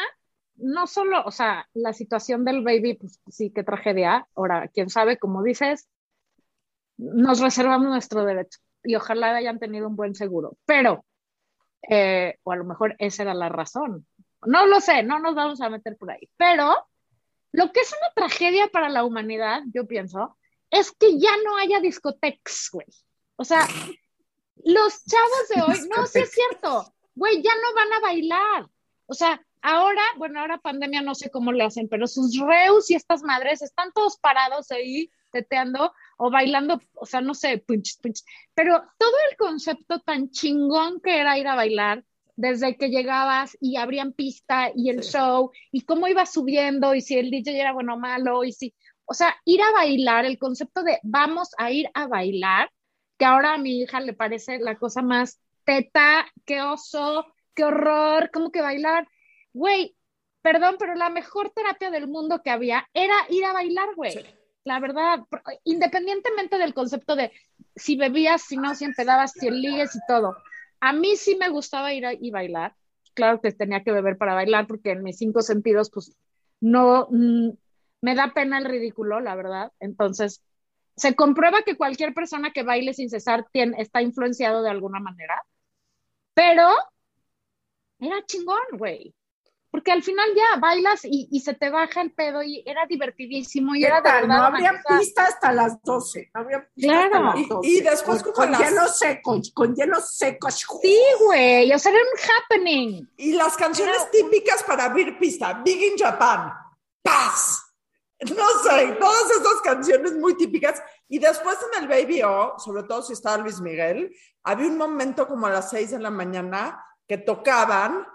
no 0.56 0.88
solo, 0.88 1.24
o 1.26 1.32
sea, 1.32 1.68
la 1.74 1.94
situación 1.94 2.44
del 2.44 2.64
baby, 2.64 2.96
pues 2.96 3.22
sí, 3.30 3.52
qué 3.52 3.64
tragedia. 3.64 4.28
Ahora, 4.36 4.68
quién 4.74 4.90
sabe, 4.90 5.18
como 5.18 5.42
dices, 5.42 5.88
nos 6.98 7.40
reservamos 7.40 7.88
nuestro 7.88 8.26
derecho 8.26 8.60
y 8.84 8.96
ojalá 8.96 9.36
hayan 9.36 9.60
tenido 9.60 9.88
un 9.88 9.96
buen 9.96 10.16
seguro, 10.16 10.58
pero, 10.66 11.06
eh, 11.90 12.38
o 12.44 12.52
a 12.52 12.56
lo 12.58 12.66
mejor 12.66 12.96
esa 13.00 13.24
era 13.24 13.34
la 13.34 13.50
razón. 13.50 14.06
No 14.46 14.66
lo 14.66 14.80
sé, 14.82 15.04
no 15.04 15.20
nos 15.20 15.36
vamos 15.36 15.62
a 15.62 15.70
meter 15.70 15.96
por 15.98 16.12
ahí, 16.12 16.30
pero 16.36 16.76
lo 17.54 17.72
que 17.72 17.80
es 17.80 17.94
una 17.94 18.12
tragedia 18.16 18.68
para 18.68 18.90
la 18.90 19.04
humanidad, 19.04 19.62
yo 19.74 19.88
pienso, 19.88 20.38
es 20.72 20.92
que 20.94 21.20
ya 21.20 21.32
no 21.46 21.58
haya 21.58 21.80
discotecas, 21.80 22.70
güey. 22.72 22.88
O 23.36 23.44
sea, 23.44 23.68
los 24.64 25.04
chavos 25.06 25.48
de 25.54 25.62
hoy, 25.68 25.90
no, 25.96 26.08
sí 26.08 26.20
es 26.20 26.32
cierto, 26.32 26.94
güey, 27.14 27.42
ya 27.42 27.52
no 27.56 27.74
van 27.76 27.94
a 27.94 28.00
bailar. 28.00 28.70
O 29.06 29.14
sea, 29.14 29.46
ahora, 29.62 30.02
bueno, 30.18 30.40
ahora 30.40 30.58
pandemia 30.58 31.02
no 31.02 31.14
sé 31.14 31.30
cómo 31.30 31.52
le 31.52 31.66
hacen, 31.66 31.88
pero 31.90 32.08
sus 32.08 32.40
reus 32.40 32.90
y 32.90 32.96
estas 32.96 33.22
madres 33.24 33.62
están 33.62 33.92
todos 33.94 34.18
parados 34.18 34.72
ahí 34.72 35.12
teteando 35.32 35.94
o 36.18 36.30
bailando, 36.30 36.80
o 36.96 37.06
sea, 37.06 37.22
no 37.22 37.34
sé, 37.34 37.58
punch, 37.58 38.00
punch. 38.02 38.24
Pero 38.54 38.82
todo 38.98 39.16
el 39.30 39.38
concepto 39.38 40.00
tan 40.00 40.30
chingón 40.30 41.02
que 41.02 41.20
era 41.20 41.38
ir 41.38 41.48
a 41.48 41.56
bailar, 41.56 42.04
desde 42.36 42.76
que 42.76 42.90
llegabas 42.90 43.58
y 43.60 43.78
abrían 43.78 44.14
pista 44.14 44.72
y 44.76 44.90
el 44.90 45.02
show, 45.02 45.52
y 45.72 45.82
cómo 45.82 46.08
iba 46.08 46.26
subiendo, 46.26 46.96
y 46.96 47.02
si 47.02 47.18
el 47.18 47.30
DJ 47.30 47.60
era 47.60 47.74
bueno 47.74 47.96
o 47.96 47.98
malo, 47.98 48.44
y 48.44 48.52
si, 48.52 48.74
o 49.12 49.14
sea, 49.14 49.36
ir 49.44 49.62
a 49.62 49.74
bailar, 49.74 50.24
el 50.24 50.40
concepto 50.40 50.84
de 50.84 50.98
vamos 51.04 51.50
a 51.58 51.70
ir 51.70 51.90
a 51.94 52.08
bailar, 52.08 52.72
que 53.18 53.26
ahora 53.26 53.56
a 53.56 53.58
mi 53.58 53.82
hija 53.82 54.00
le 54.00 54.14
parece 54.14 54.58
la 54.60 54.78
cosa 54.78 55.02
más 55.02 55.42
teta, 55.66 56.26
que 56.46 56.62
oso, 56.62 57.26
qué 57.54 57.66
horror, 57.66 58.32
¿cómo 58.32 58.54
que 58.54 58.62
bailar? 58.62 59.06
Güey, 59.52 59.98
perdón, 60.42 60.78
pero 60.80 60.96
la 60.96 61.10
mejor 61.10 61.50
terapia 61.50 61.92
del 61.92 62.08
mundo 62.08 62.42
que 62.42 62.52
había 62.52 62.88
era 62.94 63.16
ir 63.28 63.44
a 63.44 63.52
bailar, 63.52 63.90
güey. 63.98 64.14
La 64.64 64.80
verdad, 64.80 65.26
independientemente 65.66 66.58
del 66.58 66.74
concepto 66.74 67.18
de 67.18 67.34
si 67.76 67.98
bebías, 67.98 68.44
si 68.44 68.56
no, 68.56 68.76
si 68.76 68.86
empedabas, 68.86 69.34
si 69.34 69.52
ligues 69.52 69.94
y 69.94 70.00
todo. 70.08 70.38
A 70.80 70.94
mí 70.94 71.18
sí 71.18 71.36
me 71.36 71.50
gustaba 71.50 71.94
ir 71.94 72.06
a, 72.06 72.14
y 72.14 72.32
bailar. 72.32 72.76
Claro 73.14 73.42
que 73.42 73.52
tenía 73.52 73.84
que 73.84 73.92
beber 73.92 74.18
para 74.18 74.36
bailar 74.36 74.68
porque 74.68 74.92
en 74.92 75.04
mis 75.04 75.18
cinco 75.18 75.42
sentidos, 75.42 75.92
pues, 75.92 76.16
no, 76.62 77.10
mm, 77.12 77.50
me 78.02 78.16
da 78.16 78.34
pena 78.34 78.58
el 78.58 78.66
ridículo, 78.66 79.20
la 79.20 79.36
verdad. 79.36 79.72
Entonces, 79.80 80.44
se 80.96 81.16
comprueba 81.16 81.64
que 81.64 81.78
cualquier 81.78 82.14
persona 82.14 82.52
que 82.52 82.64
baile 82.64 82.94
sin 82.94 83.10
cesar 83.10 83.48
tiene, 83.52 83.82
está 83.82 84.02
influenciado 84.02 84.62
de 84.62 84.70
alguna 84.70 85.00
manera, 85.00 85.42
pero 86.34 86.70
era 88.00 88.26
chingón, 88.26 88.60
güey. 88.74 89.14
Porque 89.70 89.94
al 89.94 90.04
final 90.04 90.28
ya 90.36 90.60
bailas 90.60 91.00
y, 91.06 91.40
se 91.40 91.54
te 91.54 91.70
baja 91.70 92.02
el 92.02 92.12
pedo 92.12 92.44
y 92.44 92.62
era 92.66 92.86
divertidísimo 92.88 93.74
y 93.74 93.86
era 93.86 94.02
de 94.02 94.12
verdad. 94.12 94.28
No 94.28 94.44
habría 94.44 94.84
pista 95.00 95.24
hasta 95.24 95.54
las 95.54 95.82
12. 95.82 96.30
No 96.34 96.42
habría 96.42 96.68
pista 96.76 96.92
claro. 96.92 97.30
hasta 97.30 97.40
las 97.40 97.48
12. 97.48 97.68
Y, 97.70 97.78
y, 97.78 97.82
después 97.82 98.22
con, 98.22 98.34
con 98.34 98.54
hielo 98.54 98.88
seco, 98.90 99.42
con 99.54 99.74
hielo 99.74 100.02
seco. 100.02 100.52
Sí, 100.52 101.00
güey. 101.26 101.72
O 101.72 101.80
sea, 101.80 101.94
era 101.94 102.02
un 102.02 102.20
happening. 102.20 103.08
Y 103.16 103.32
las 103.32 103.56
canciones 103.56 103.96
era... 103.96 104.12
típicas 104.12 104.62
para 104.64 104.84
abrir 104.86 105.18
pista. 105.18 105.62
Big 105.64 105.82
in 105.82 105.98
Japan. 105.98 106.52
Paz. 107.02 107.61
No 108.22 108.48
sé, 108.64 108.98
todas 109.00 109.32
esas 109.32 109.62
canciones 109.64 110.14
muy 110.14 110.38
típicas. 110.38 110.82
Y 111.08 111.18
después 111.20 111.58
en 111.74 111.84
el 111.84 111.90
Baby 111.90 112.22
O, 112.24 112.56
sobre 112.60 112.84
todo 112.84 113.02
si 113.02 113.14
estaba 113.14 113.38
Luis 113.38 113.60
Miguel, 113.60 114.16
había 114.44 114.68
un 114.68 114.78
momento 114.78 115.28
como 115.28 115.48
a 115.48 115.52
las 115.52 115.72
6 115.72 115.92
de 115.92 116.00
la 116.00 116.12
mañana 116.12 116.86
que 117.08 117.18
tocaban 117.18 118.08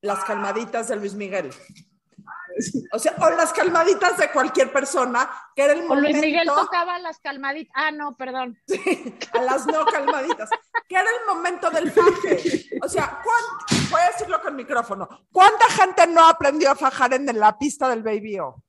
las 0.00 0.24
calmaditas 0.24 0.88
de 0.88 0.96
Luis 0.96 1.14
Miguel. 1.14 1.50
O 2.92 2.98
sea, 2.98 3.14
o 3.20 3.30
las 3.30 3.52
calmaditas 3.52 4.16
de 4.16 4.32
cualquier 4.32 4.72
persona, 4.72 5.30
que 5.54 5.62
era 5.62 5.74
el 5.74 5.84
momento. 5.84 6.08
O 6.08 6.10
Luis 6.10 6.20
Miguel 6.20 6.46
tocaba 6.46 6.98
las 6.98 7.18
calmaditas. 7.20 7.72
Ah, 7.74 7.90
no, 7.90 8.16
perdón. 8.16 8.58
Sí, 8.66 9.16
a 9.32 9.42
las 9.42 9.66
no 9.66 9.84
calmaditas. 9.86 10.50
que 10.88 10.96
era 10.96 11.04
el 11.04 11.26
momento 11.34 11.70
del 11.70 11.90
faje. 11.90 12.68
O 12.82 12.88
sea, 12.88 13.20
voy 13.90 14.00
a 14.00 14.10
decirlo 14.12 14.40
con 14.40 14.56
micrófono. 14.56 15.08
¿Cuánta 15.30 15.66
gente 15.66 16.06
no 16.06 16.26
aprendió 16.26 16.70
a 16.70 16.74
fajar 16.74 17.14
en 17.14 17.26
la 17.38 17.56
pista 17.58 17.88
del 17.88 18.02
Baby 18.02 18.40
O? 18.40 18.64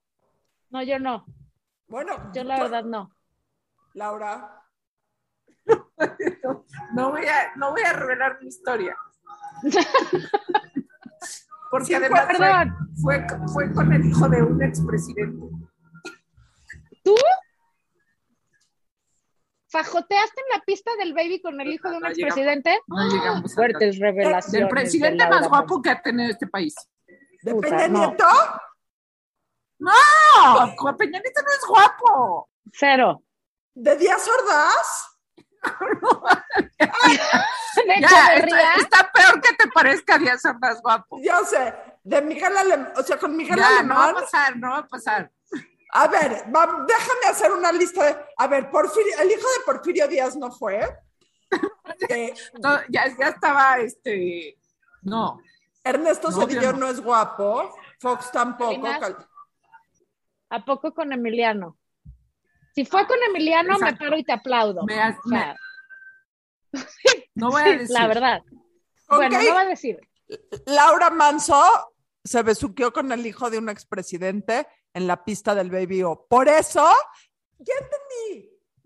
No, 0.69 0.83
yo 0.83 0.99
no. 0.99 1.25
Bueno, 1.87 2.31
yo 2.33 2.43
la 2.43 2.61
verdad 2.61 2.83
no. 2.83 3.15
Laura. 3.93 4.63
No 6.93 7.11
voy 7.11 7.25
a, 7.25 7.55
no 7.57 7.71
voy 7.71 7.81
a 7.81 7.93
revelar 7.93 8.39
mi 8.41 8.47
historia. 8.47 8.95
Porque 11.69 11.85
sí, 11.85 11.93
además 11.93 12.27
fue, 13.01 13.03
fue, 13.03 13.47
fue, 13.53 13.73
con 13.73 13.93
el 13.93 14.05
hijo 14.05 14.27
de 14.27 14.41
un 14.41 14.61
expresidente. 14.63 15.45
¿Tú? 17.03 17.15
¿Fajoteaste 19.67 20.41
en 20.41 20.57
la 20.57 20.63
pista 20.65 20.91
del 20.97 21.13
baby 21.13 21.41
con 21.41 21.61
el 21.61 21.67
hijo 21.67 21.89
de 21.89 21.97
un 21.97 22.01
no 22.01 22.09
expresidente? 22.09 22.79
No 22.87 23.07
llegamos. 23.07 23.53
Fuertes 23.53 23.99
revelaciones. 23.99 24.63
El 24.63 24.69
presidente 24.69 25.27
más 25.27 25.47
guapo 25.47 25.79
que 25.81 25.91
ha 25.91 26.01
tenido 26.01 26.31
este 26.31 26.47
país. 26.47 26.73
¿De 27.43 27.53
Peña 27.53 27.87
Nieto? 27.87 28.25
No, 29.79 30.75
no 30.83 30.97
Peña 30.97 31.19
Nieto 31.19 31.41
no 31.41 31.51
es 31.51 31.65
guapo. 31.67 32.49
Cero. 32.71 33.23
¿De 33.73 33.95
Díaz 33.95 34.27
Ordaz? 34.27 35.05
ya, 37.99 38.35
está, 38.35 38.75
está, 38.75 39.11
peor 39.11 39.41
que 39.41 39.53
te 39.55 39.67
parezca 39.69 40.17
Díaz 40.17 40.43
Ordaz 40.45 40.81
guapo. 40.81 41.19
Ya 41.21 41.43
sé, 41.43 41.73
de 42.03 42.21
Miguel 42.21 42.57
Alemán, 42.57 42.93
o 42.95 43.03
sea, 43.03 43.17
con 43.17 43.35
Miguel 43.35 43.57
ya, 43.57 43.79
Alemán. 43.79 43.87
No 43.87 43.95
va 43.95 44.09
a 44.09 44.13
pasar, 44.13 44.57
no 44.57 44.69
va 44.71 44.77
a 44.79 44.87
pasar. 44.87 45.31
A 45.91 46.07
ver, 46.07 46.43
va, 46.55 46.85
déjame 46.87 47.25
hacer 47.29 47.51
una 47.51 47.71
lista 47.71 48.03
de. 48.03 48.17
A 48.37 48.47
ver, 48.47 48.69
Porfirio, 48.69 49.13
el 49.19 49.31
hijo 49.31 49.47
de 49.57 49.65
Porfirio 49.65 50.07
Díaz 50.07 50.35
no 50.35 50.51
fue. 50.51 50.81
eh, 52.09 52.33
no, 52.61 52.79
ya, 52.89 53.07
ya 53.17 53.29
estaba, 53.29 53.79
este. 53.79 54.57
No. 55.01 55.39
Ernesto 55.83 56.29
no, 56.29 56.41
Cedillo 56.41 56.73
no. 56.73 56.79
no 56.79 56.87
es 56.89 57.01
guapo. 57.01 57.75
Fox 57.99 58.31
tampoco. 58.31 58.87
¿A 60.49 60.65
poco 60.65 60.93
con 60.93 61.13
Emiliano? 61.13 61.77
Si 62.73 62.85
fue 62.85 63.05
con 63.07 63.17
Emiliano, 63.27 63.73
Exacto. 63.73 63.93
me 63.93 63.97
paro 63.97 64.17
y 64.17 64.23
te 64.23 64.31
aplaudo. 64.31 64.83
Me 64.85 64.99
has, 64.99 65.17
o 65.25 65.29
sea, 65.29 65.55
me... 66.71 66.79
No 67.35 67.49
voy 67.51 67.61
a 67.61 67.77
decir. 67.77 67.89
La 67.91 68.07
verdad. 68.07 68.41
Okay. 69.07 69.29
Bueno, 69.29 69.41
no 69.41 69.53
va 69.53 69.61
a 69.61 69.65
decir. 69.65 69.99
Laura 70.65 71.09
Manso 71.09 71.63
se 72.23 72.43
besuqueó 72.43 72.93
con 72.93 73.11
el 73.11 73.25
hijo 73.25 73.49
de 73.49 73.57
un 73.57 73.69
expresidente 73.69 74.67
en 74.93 75.07
la 75.07 75.23
pista 75.23 75.55
del 75.55 75.71
Baby 75.71 76.03
O. 76.03 76.25
Por 76.27 76.47
eso, 76.47 76.87
ya 77.57 77.73
entendí. 77.73 78.08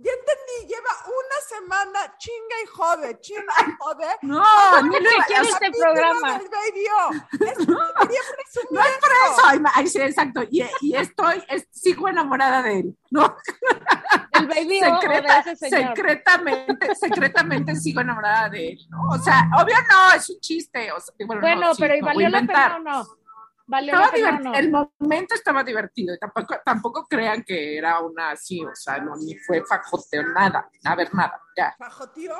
Ya 0.03 0.11
entendí, 0.11 0.67
lleva 0.67 0.89
una 1.07 1.39
semana 1.47 2.17
chinga 2.17 2.55
y 2.61 2.67
jode, 2.67 3.21
chinga 3.21 3.53
y 3.67 3.71
jode. 3.79 4.07
No, 4.23 4.81
no 4.81 4.99
le 4.99 5.09
quiere 5.27 5.47
este 5.47 5.71
programa. 5.71 6.39
Del 6.39 6.49
baby 6.49 6.85
o. 6.99 7.11
Es, 7.45 7.67
no 8.71 8.81
es 8.81 8.97
por 8.97 9.11
eso. 9.11 9.63
Ay, 9.73 9.87
sí, 9.87 10.01
exacto. 10.01 10.41
Y, 10.49 10.65
y 10.81 10.95
estoy, 10.95 11.41
es, 11.47 11.67
sigo 11.71 12.09
enamorada 12.09 12.61
de 12.63 12.79
él. 12.79 12.97
¿no? 13.11 13.37
El 14.33 14.47
baby 14.47 14.79
Secreta, 14.79 15.43
de 15.43 15.55
señor. 15.55 15.95
Secretamente, 15.95 16.95
secretamente 16.95 17.75
sigo 17.75 18.01
enamorada 18.01 18.49
de 18.49 18.71
él. 18.71 18.79
¿no? 18.89 19.07
O 19.09 19.17
sea, 19.19 19.47
obvio 19.57 19.75
no, 19.89 20.15
es 20.15 20.29
un 20.29 20.39
chiste. 20.41 20.91
O 20.91 20.99
sea, 20.99 21.13
bueno, 21.25 21.41
bueno 21.41 21.61
no, 21.67 21.75
pero 21.77 21.93
sí, 21.93 21.99
¿y 21.99 22.01
valió 22.01 22.29
la 22.29 22.41
pena 22.41 22.75
o 22.75 22.79
no? 22.79 23.22
Valió 23.65 23.93
estaba 23.93 24.07
la 24.07 24.11
pena 24.11 24.39
no? 24.39 24.55
El 24.55 24.71
momento 24.71 25.35
estaba 25.35 25.63
divertido. 25.63 26.17
Tampoco, 26.17 26.55
tampoco 26.65 27.05
crean 27.07 27.43
que 27.43 27.77
era 27.77 27.99
una 28.01 28.31
así, 28.31 28.63
o 28.63 28.75
sea, 28.75 28.97
no, 28.99 29.15
ni 29.15 29.35
fue 29.37 29.63
fajoteo, 29.65 30.23
nada. 30.23 30.69
A 30.83 30.95
ver, 30.95 31.13
nada, 31.13 31.39
ya. 31.55 31.73
¿Fajoteo? 31.77 32.35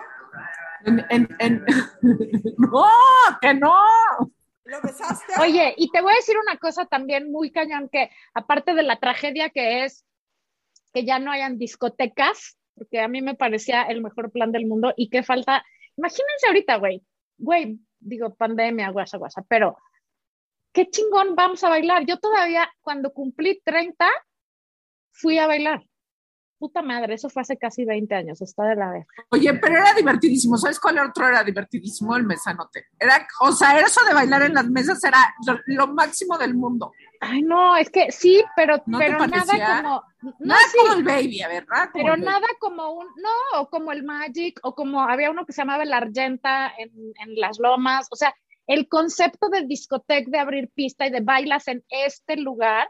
En, 0.86 1.06
en, 1.10 1.30
en... 1.40 1.66
no, 2.58 2.86
que 3.42 3.54
no. 3.54 3.74
¿Lo 4.66 4.82
besaste? 4.82 5.34
Oye, 5.40 5.74
y 5.78 5.92
te 5.92 6.02
voy 6.02 6.14
a 6.14 6.18
decir 6.18 6.36
una 6.38 6.58
cosa 6.58 6.86
también 6.86 7.32
muy 7.32 7.52
cañón, 7.52 7.90
que 7.90 8.10
aparte 8.34 8.74
de 8.74 8.84
la 8.84 9.00
tragedia 9.00 9.50
que 9.50 9.86
es 9.86 10.06
que 10.94 11.06
ya 11.06 11.20
no 11.20 11.32
hayan 11.32 11.58
discotecas, 11.58 12.58
porque 12.76 13.02
a 13.02 13.08
mí 13.08 13.22
me 13.22 13.36
parecía 13.36 13.84
el 13.84 14.02
mejor 14.02 14.32
plan 14.32 14.52
del 14.52 14.68
mundo 14.68 14.94
y 14.96 15.10
que 15.10 15.24
falta, 15.24 15.64
imagínense 15.98 16.48
ahorita, 16.48 16.78
güey, 16.78 17.02
güey, 17.38 17.80
digo 18.00 18.36
pandemia, 18.36 18.90
guasa, 18.90 19.18
guasa, 19.18 19.44
pero 19.48 19.78
qué 20.74 20.90
chingón, 20.90 21.36
vamos 21.36 21.64
a 21.64 21.70
bailar. 21.70 22.06
Yo 22.06 22.18
todavía, 22.18 22.70
cuando 22.82 23.14
cumplí 23.14 23.62
30, 23.64 24.10
fui 25.12 25.38
a 25.38 25.48
bailar. 25.48 25.84
Puta 26.58 26.82
madre, 26.82 27.16
eso 27.16 27.30
fue 27.30 27.42
hace 27.42 27.58
casi 27.58 27.84
20 27.84 28.16
años, 28.16 28.42
está 28.42 28.64
de 28.64 28.78
la 28.78 28.90
vez. 28.90 29.06
Oye, 29.32 29.54
pero 29.56 29.76
era 29.76 29.94
divertidísimo. 29.94 30.58
¿Sabes 30.58 30.80
cuál 30.80 30.98
otro 31.00 31.28
era 31.28 31.44
divertidísimo? 31.44 32.16
El 32.16 32.24
mesanote. 32.24 32.88
Era, 32.98 33.28
o 33.42 33.52
sea, 33.52 33.78
eso 33.80 34.00
de 34.06 34.14
bailar 34.14 34.44
en 34.44 34.54
las 34.54 34.70
mesas 34.70 35.04
era 35.04 35.36
lo, 35.46 35.60
lo 35.66 35.88
máximo 35.88 36.38
del 36.38 36.56
mundo. 36.56 36.94
Ay, 37.20 37.42
no, 37.42 37.76
es 37.76 37.90
que 37.90 38.12
sí, 38.12 38.44
pero, 38.56 38.82
¿No 38.86 38.98
pero 38.98 39.18
te 39.18 39.28
nada 39.28 39.82
como. 39.82 40.04
No, 40.22 40.34
Nada 40.40 40.62
sí, 40.72 40.78
como 40.78 40.94
el 40.94 41.04
baby, 41.04 41.42
a 41.42 41.50
ver, 41.50 41.68
nada 41.68 41.92
como 41.92 42.04
pero 42.06 42.18
nada 42.18 42.48
como 42.60 42.92
un. 42.92 43.08
No, 43.08 43.60
o 43.60 43.70
como 43.70 43.92
el 43.92 44.04
Magic, 44.04 44.60
o 44.64 44.74
como 44.74 45.02
había 45.02 45.32
uno 45.32 45.46
que 45.46 45.52
se 45.52 45.62
llamaba 45.62 45.84
el 45.84 45.92
Argenta 45.92 46.72
en, 46.78 46.92
en 47.20 47.36
Las 47.36 47.60
Lomas. 47.60 48.08
O 48.10 48.16
sea, 48.16 48.34
el 48.68 48.88
concepto 48.88 49.50
de 49.50 49.64
discoteca, 49.66 50.30
de 50.30 50.40
abrir 50.40 50.70
pista 50.70 51.06
y 51.06 51.12
de 51.12 51.22
bailas 51.22 51.68
en 51.68 51.84
este 51.90 52.38
lugar, 52.38 52.88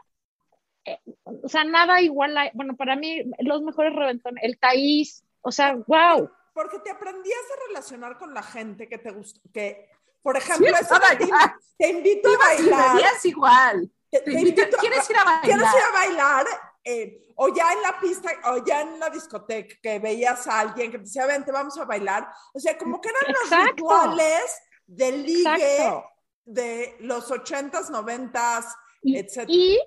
eh, 0.84 0.98
o 1.24 1.48
sea, 1.48 1.64
nada 1.64 2.00
igual 2.00 2.36
a, 2.36 2.50
bueno, 2.54 2.76
para 2.76 2.94
mí 2.96 3.22
los 3.40 3.62
mejores 3.62 3.94
reventones, 3.94 4.44
el 4.44 4.58
Taís, 4.58 5.24
o 5.42 5.50
sea, 5.50 5.74
wow. 5.86 6.30
Porque 6.52 6.78
te 6.78 6.90
aprendías 6.90 7.38
a 7.52 7.66
relacionar 7.68 8.18
con 8.18 8.32
la 8.34 8.42
gente 8.42 8.88
que 8.88 8.98
te 8.98 9.10
gustó, 9.10 9.40
que, 9.52 9.88
por 10.22 10.36
ejemplo, 10.36 10.66
Sí, 10.68 10.72
eso 10.84 10.94
ya. 11.28 11.56
te 11.78 11.88
invito 11.88 12.28
a 12.28 12.32
y 12.32 12.68
bailar. 12.68 13.00
igual. 13.24 13.90
te- 14.10 14.18
Te 14.20 14.24
te 14.24 14.30
invito- 14.38 14.60
invito 14.62 14.76
a- 14.76 14.80
¿Quieres 14.80 15.10
ir 15.10 15.16
a 15.16 15.24
bailar? 15.24 15.42
¿Quieres 15.42 15.68
ir 15.74 15.80
a 15.82 15.92
bailar? 15.92 16.46
Eh, 16.84 17.32
o 17.36 17.48
ya 17.52 17.72
en 17.72 17.82
la 17.82 17.98
pista, 17.98 18.30
o 18.52 18.64
ya 18.64 18.82
en 18.82 19.00
la 19.00 19.10
discoteca, 19.10 19.74
que 19.82 19.98
veías 19.98 20.46
a 20.46 20.60
alguien 20.60 20.92
que 20.92 20.98
te 20.98 21.04
decía, 21.04 21.26
vente, 21.26 21.50
vamos 21.50 21.76
a 21.78 21.84
bailar. 21.84 22.28
O 22.52 22.60
sea, 22.60 22.76
como 22.78 23.00
que 23.00 23.08
eran 23.08 23.22
los 23.32 23.42
Exacto. 23.42 23.70
rituales 23.72 24.62
de 24.86 25.12
ligue 25.12 25.38
Exacto. 25.40 26.04
de 26.44 26.96
los 27.00 27.30
ochentas, 27.30 27.90
noventas, 27.90 28.74
Y, 29.02 29.16
etcétera. 29.16 29.48
y, 29.50 29.78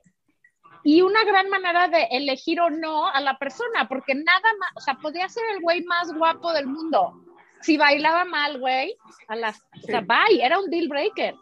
y 0.84 1.02
una 1.02 1.24
gran 1.24 1.50
manera 1.50 1.88
de 1.88 2.04
elegir 2.12 2.60
o 2.62 2.70
no 2.70 3.08
a 3.08 3.20
la 3.22 3.38
persona, 3.38 3.88
porque 3.88 4.16
nada 4.16 4.54
más, 4.60 4.70
o 4.76 4.80
sea, 4.80 4.96
podía 4.96 5.28
ser 5.30 5.44
el 5.54 5.62
güey 5.62 5.84
más 5.84 6.14
guapo 6.14 6.54
del 6.54 6.68
mundo. 6.68 7.24
Si 7.62 7.76
bailaba 7.78 8.24
mal, 8.26 8.60
güey, 8.60 8.96
a 9.28 9.36
las, 9.36 9.60
o 9.84 9.86
sea, 9.86 10.02
bye, 10.02 10.44
era 10.44 10.60
un 10.60 10.70
deal 10.70 10.88
breaker. 10.88 11.36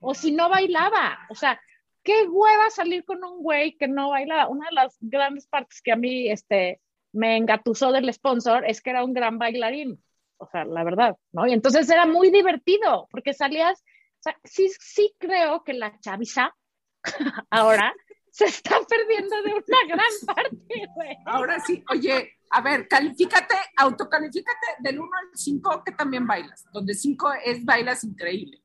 O 0.00 0.14
si 0.14 0.32
no 0.32 0.48
bailaba, 0.48 1.18
o 1.28 1.34
sea, 1.34 1.60
qué 2.02 2.26
hueva 2.26 2.70
salir 2.70 3.04
con 3.04 3.22
un 3.22 3.42
güey 3.42 3.76
que 3.76 3.86
no 3.86 4.08
bailaba. 4.10 4.48
Una 4.48 4.66
de 4.70 4.74
las 4.74 4.96
grandes 5.00 5.46
partes 5.46 5.82
que 5.82 5.92
a 5.92 5.96
mí, 5.96 6.30
este, 6.30 6.80
me 7.12 7.36
engatusó 7.36 7.92
del 7.92 8.12
sponsor 8.12 8.64
es 8.66 8.80
que 8.80 8.90
era 8.90 9.04
un 9.04 9.12
gran 9.12 9.38
bailarín. 9.38 10.02
O 10.40 10.48
sea, 10.50 10.64
la 10.64 10.82
verdad, 10.84 11.16
¿no? 11.32 11.46
Y 11.46 11.52
entonces 11.52 11.88
era 11.90 12.06
muy 12.06 12.30
divertido, 12.30 13.06
porque 13.10 13.34
salías 13.34 13.78
O 13.82 14.22
sea, 14.22 14.36
sí, 14.42 14.70
sí 14.80 15.14
creo 15.18 15.62
que 15.62 15.74
la 15.74 15.98
chaviza 16.00 16.56
ahora 17.50 17.94
se 18.30 18.46
está 18.46 18.80
perdiendo 18.88 19.42
de 19.42 19.52
una 19.52 19.78
gran 19.86 20.12
parte, 20.26 20.88
güey. 20.94 21.16
Ahora 21.26 21.60
sí, 21.60 21.84
oye, 21.90 22.38
a 22.50 22.60
ver, 22.62 22.88
califícate, 22.88 23.54
autocalifícate 23.76 24.66
del 24.78 25.00
1 25.00 25.10
al 25.20 25.28
5 25.36 25.82
que 25.84 25.92
también 25.92 26.26
bailas, 26.26 26.64
donde 26.72 26.94
5 26.94 27.32
es 27.44 27.64
bailas 27.64 28.02
increíble. 28.04 28.62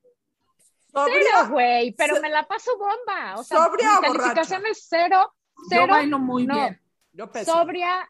Cero, 0.93 1.49
güey, 1.49 1.91
pero 1.91 2.21
me 2.21 2.29
la 2.29 2.47
paso 2.47 2.71
bomba. 2.77 3.35
O 3.35 3.43
sea, 3.43 3.65
sobria 3.65 3.99
mi 3.99 4.07
calificación 4.07 4.65
es 4.65 4.87
cero, 4.87 5.33
cero. 5.67 5.87
Yo 5.87 5.91
bailo 5.91 6.19
muy 6.19 6.47
no, 6.47 6.55
bien. 6.55 6.81
Yo. 7.11 7.29
Sobria. 7.43 8.09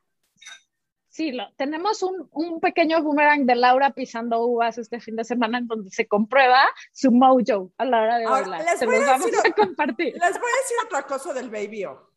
Sí, 1.16 1.32
lo, 1.32 1.46
tenemos 1.56 2.04
un, 2.04 2.28
un, 2.34 2.60
pequeño 2.60 3.02
boomerang 3.02 3.46
de 3.46 3.56
Laura 3.56 3.92
pisando 3.92 4.42
uvas 4.42 4.78
este 4.78 5.00
fin 5.00 5.16
de 5.16 5.24
semana 5.24 5.60
en 5.60 5.66
donde 5.66 5.90
se 5.90 6.10
comprueba 6.10 6.62
su 6.92 7.10
mojo 7.10 7.72
a 7.78 7.86
la 7.86 8.02
hora 8.02 8.18
de 8.18 8.26
Ahora, 8.26 8.42
bailar. 8.42 8.66
les 8.66 8.80
Se 8.80 8.86
los 8.86 8.96
a 9.02 9.12
vamos 9.12 9.28
decir- 9.32 9.50
a 9.50 9.56
compartir. 9.56 10.14
Les 10.14 10.40
voy 10.42 10.52
a 10.52 10.62
decir 10.62 10.78
otra 10.84 11.04
cosa 11.04 11.32
del 11.32 11.50
Baby-O. 11.50 12.12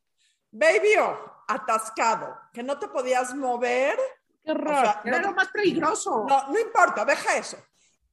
Baby-O, 0.50 1.16
atascado, 1.46 2.36
que 2.52 2.64
no 2.64 2.76
te 2.80 2.88
podías 2.88 3.36
mover. 3.36 3.96
Qué 4.44 4.50
O 4.50 4.54
horror. 4.56 4.74
sea, 4.80 5.02
Era 5.04 5.20
no, 5.20 5.28
lo 5.28 5.34
más 5.36 5.46
peligroso. 5.52 6.26
no, 6.28 6.48
no 6.48 6.58
importa, 6.58 7.04
deja 7.04 7.36
eso. 7.36 7.56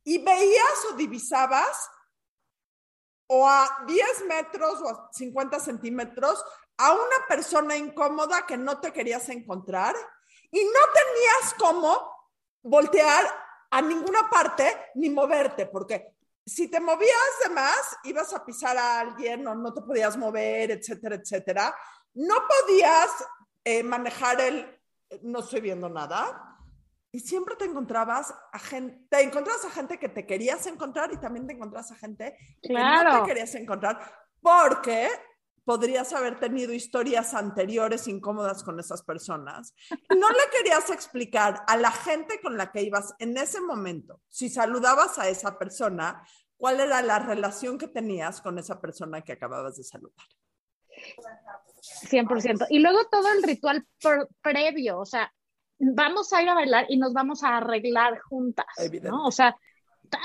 Y 0.04 0.24
veías 0.24 0.86
o 0.92 0.96
divisabas 0.96 1.90
o 3.26 3.50
a 3.50 3.86
10 3.88 4.26
metros 4.28 4.80
o 4.84 4.88
a 4.90 5.10
50 5.12 5.60
centímetros 5.60 6.46
a 6.78 6.92
una 6.94 7.26
persona 7.28 7.76
incómoda 7.76 8.46
que 8.46 8.56
no 8.56 8.80
te 8.80 8.94
querías 8.94 9.28
encontrar 9.30 9.96
y 10.56 10.64
no 10.64 10.80
tenías 10.94 11.54
cómo 11.60 12.32
voltear 12.64 13.26
a 13.72 13.82
ninguna 13.82 14.30
parte 14.30 14.92
ni 14.96 15.10
moverte, 15.10 15.66
porque 15.66 16.16
si 16.46 16.70
te 16.70 16.80
movías 16.80 17.40
de 17.44 17.50
más, 17.50 17.98
ibas 18.06 18.34
a 18.34 18.46
pisar 18.46 18.78
a 18.78 19.02
alguien 19.02 19.46
o 19.46 19.54
no 19.54 19.74
te 19.74 19.82
podías 19.82 20.16
mover, 20.16 20.72
etcétera, 20.72 21.16
etcétera. 21.16 21.76
No 22.14 22.36
podías 22.48 23.10
eh, 23.66 23.84
manejar 23.84 24.40
el 24.40 24.80
no 25.24 25.40
estoy 25.40 25.60
viendo 25.60 25.90
nada. 25.90 26.58
Y 27.12 27.20
siempre 27.20 27.58
te 27.58 27.66
encontrabas 27.66 28.34
a 28.54 28.60
gente, 28.60 29.08
te 29.10 29.24
encontrabas 29.24 29.66
a 29.66 29.72
gente 29.72 30.00
que 30.00 30.08
te 30.08 30.26
querías 30.26 30.66
encontrar 30.68 31.12
y 31.12 31.18
también 31.18 31.48
te 31.48 31.54
encontrabas 31.54 31.92
a 31.92 31.96
gente 31.96 32.38
que 32.62 32.74
no 32.74 33.24
te 33.24 33.28
querías 33.28 33.54
encontrar 33.56 34.00
porque 34.42 35.10
podrías 35.66 36.14
haber 36.14 36.40
tenido 36.40 36.72
historias 36.74 37.34
anteriores 37.34 38.08
incómodas 38.08 38.64
con 38.64 38.80
esas 38.80 39.04
personas. 39.04 39.74
No 40.16 40.30
le 40.30 40.50
querías 40.58 40.90
explicar 40.92 41.64
a 41.68 41.76
la 41.76 41.92
gente 41.92 42.40
con 42.42 42.56
la 42.58 42.72
que 42.72 42.84
ibas 42.84 43.14
en 43.20 43.36
ese 43.38 43.60
momento, 43.62 44.22
si 44.30 44.48
saludabas 44.50 45.20
a 45.20 45.28
esa 45.28 45.58
persona, 45.58 46.24
cuál 46.56 46.80
era 46.80 47.02
la 47.02 47.20
relación 47.20 47.78
que 47.78 47.88
tenías 47.88 48.40
con 48.42 48.58
esa 48.60 48.80
persona 48.80 49.22
que 49.22 49.34
acababas 49.34 49.76
de 49.76 49.84
saludar. 49.84 50.26
100%. 52.10 52.68
Y 52.70 52.80
luego 52.80 53.06
todo 53.12 53.28
el 53.34 53.44
ritual 53.44 53.86
previo, 54.42 55.00
o 55.00 55.06
sea, 55.06 55.32
vamos 55.78 56.32
a 56.34 56.42
ir 56.42 56.50
a 56.50 56.54
bailar 56.54 56.86
y 56.90 56.98
nos 56.98 57.14
vamos 57.14 57.44
a 57.44 57.58
arreglar 57.58 58.20
juntas. 58.22 58.66
¿no? 59.04 59.26
O 59.26 59.32
sea, 59.32 59.56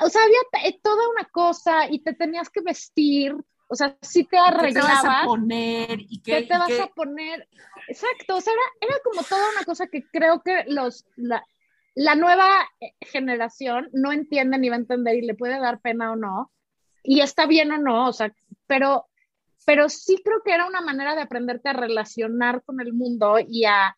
o 0.02 0.08
sea, 0.08 0.22
había 0.22 0.38
t- 0.52 0.80
toda 0.82 1.08
una 1.08 1.24
cosa 1.32 1.88
y 1.90 2.02
te 2.02 2.14
tenías 2.14 2.50
que 2.50 2.60
vestir, 2.60 3.34
o 3.70 3.74
sea, 3.76 3.96
si 4.02 4.24
te 4.24 4.30
¿Qué 4.30 4.36
te 4.36 4.80
vas 4.80 5.04
a 5.04 5.20
arreglabas, 5.20 5.26
poner? 5.26 6.00
¿Y 6.00 6.20
qué, 6.22 6.32
¿qué 6.32 6.42
te 6.42 6.54
y 6.54 6.58
vas 6.58 6.68
qué- 6.68 6.82
a 6.82 6.86
poner? 6.88 7.48
Exacto, 7.88 8.36
o 8.36 8.40
sea, 8.40 8.52
era, 8.52 8.92
era 8.92 9.00
como 9.04 9.22
toda 9.22 9.50
una 9.56 9.64
cosa 9.64 9.86
que 9.86 10.02
creo 10.10 10.42
que 10.42 10.64
los, 10.68 11.06
la, 11.16 11.44
la 11.94 12.14
nueva 12.14 12.68
eh, 12.80 12.92
generación 13.00 13.88
no 13.92 14.12
entiende 14.12 14.58
ni 14.58 14.68
va 14.68 14.76
a 14.76 14.78
entender 14.80 15.16
y 15.16 15.22
le 15.22 15.34
puede 15.34 15.58
dar 15.58 15.80
pena 15.80 16.12
o 16.12 16.16
no, 16.16 16.52
y 17.02 17.20
está 17.20 17.46
bien 17.46 17.72
o 17.72 17.78
no, 17.78 18.08
o 18.08 18.12
sea, 18.12 18.32
pero, 18.66 19.06
pero 19.64 19.88
sí 19.88 20.20
creo 20.24 20.42
que 20.44 20.52
era 20.52 20.66
una 20.66 20.80
manera 20.82 21.14
de 21.14 21.22
aprenderte 21.22 21.68
a 21.68 21.72
relacionar 21.72 22.62
con 22.64 22.80
el 22.80 22.92
mundo 22.92 23.36
y 23.46 23.64
a, 23.64 23.96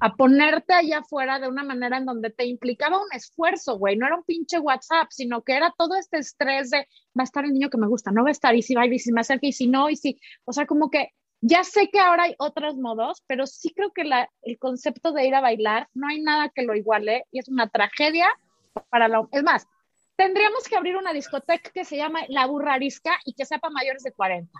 a 0.00 0.14
ponerte 0.14 0.74
allá 0.74 0.98
afuera 0.98 1.38
de 1.38 1.48
una 1.48 1.64
manera 1.64 1.98
en 1.98 2.06
donde 2.06 2.30
te 2.30 2.46
implicaba 2.46 2.98
un 2.98 3.12
esfuerzo, 3.12 3.78
güey, 3.78 3.96
no 3.96 4.06
era 4.06 4.16
un 4.16 4.24
pinche 4.24 4.58
WhatsApp, 4.58 5.08
sino 5.10 5.42
que 5.42 5.56
era 5.56 5.72
todo 5.76 5.96
este 5.96 6.18
estrés 6.18 6.70
de 6.70 6.88
va 7.18 7.22
a 7.22 7.24
estar 7.24 7.44
el 7.44 7.52
niño 7.52 7.70
que 7.70 7.78
me 7.78 7.86
gusta, 7.86 8.10
no 8.10 8.22
va 8.22 8.28
a 8.28 8.32
estar, 8.32 8.54
y 8.54 8.62
si 8.62 8.74
va, 8.74 8.86
y 8.86 8.98
si 8.98 9.12
me 9.12 9.20
acerca, 9.20 9.46
y 9.46 9.52
si 9.52 9.68
no, 9.68 9.88
y 9.90 9.96
si, 9.96 10.18
o 10.44 10.52
sea, 10.52 10.66
como 10.66 10.90
que 10.90 11.10
ya 11.40 11.62
sé 11.62 11.90
que 11.90 12.00
ahora 12.00 12.24
hay 12.24 12.34
otros 12.38 12.76
modos, 12.76 13.22
pero 13.26 13.46
sí 13.46 13.72
creo 13.74 13.92
que 13.92 14.02
el 14.42 14.58
concepto 14.58 15.12
de 15.12 15.26
ir 15.26 15.34
a 15.34 15.42
bailar, 15.42 15.88
no 15.92 16.08
hay 16.08 16.22
nada 16.22 16.50
que 16.54 16.62
lo 16.62 16.74
iguale 16.74 17.26
y 17.30 17.38
es 17.38 17.48
una 17.48 17.68
tragedia 17.68 18.28
para 18.88 19.08
la... 19.08 19.28
Es 19.30 19.42
más, 19.42 19.66
tendríamos 20.16 20.64
que 20.64 20.76
abrir 20.76 20.96
una 20.96 21.12
discoteca 21.12 21.70
que 21.70 21.84
se 21.84 21.98
llama 21.98 22.20
La 22.28 22.46
Burrarisca 22.46 23.18
y 23.26 23.34
que 23.34 23.44
sea 23.44 23.58
para 23.58 23.74
mayores 23.74 24.02
de 24.02 24.12
40. 24.12 24.50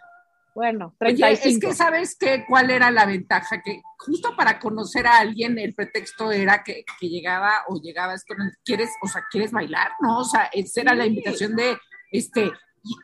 Bueno, 0.55 0.95
Oye, 1.01 1.15
35. 1.17 1.49
es 1.49 1.59
que 1.61 1.75
sabes 1.75 2.17
que 2.17 2.45
cuál 2.47 2.71
era 2.71 2.91
la 2.91 3.07
ventaja, 3.07 3.61
que 3.61 3.83
justo 3.99 4.37
para 4.37 4.59
conocer 4.61 5.07
a 5.07 5.19
alguien 5.19 5.59
el 5.59 5.75
pretexto 5.75 6.31
era 6.31 6.63
que, 6.63 6.85
que 7.01 7.09
llegaba 7.09 7.65
o 7.69 7.81
llegabas 7.81 8.25
con 8.25 8.41
el, 8.41 8.53
quieres, 8.65 8.91
o 9.03 9.09
sea, 9.09 9.25
quieres 9.31 9.51
bailar, 9.51 9.93
¿no? 10.01 10.19
O 10.21 10.25
sea, 10.25 10.45
esa 10.53 10.83
era 10.83 10.95
la 10.95 11.07
invitación 11.07 11.57
de, 11.57 11.77
este, 12.13 12.53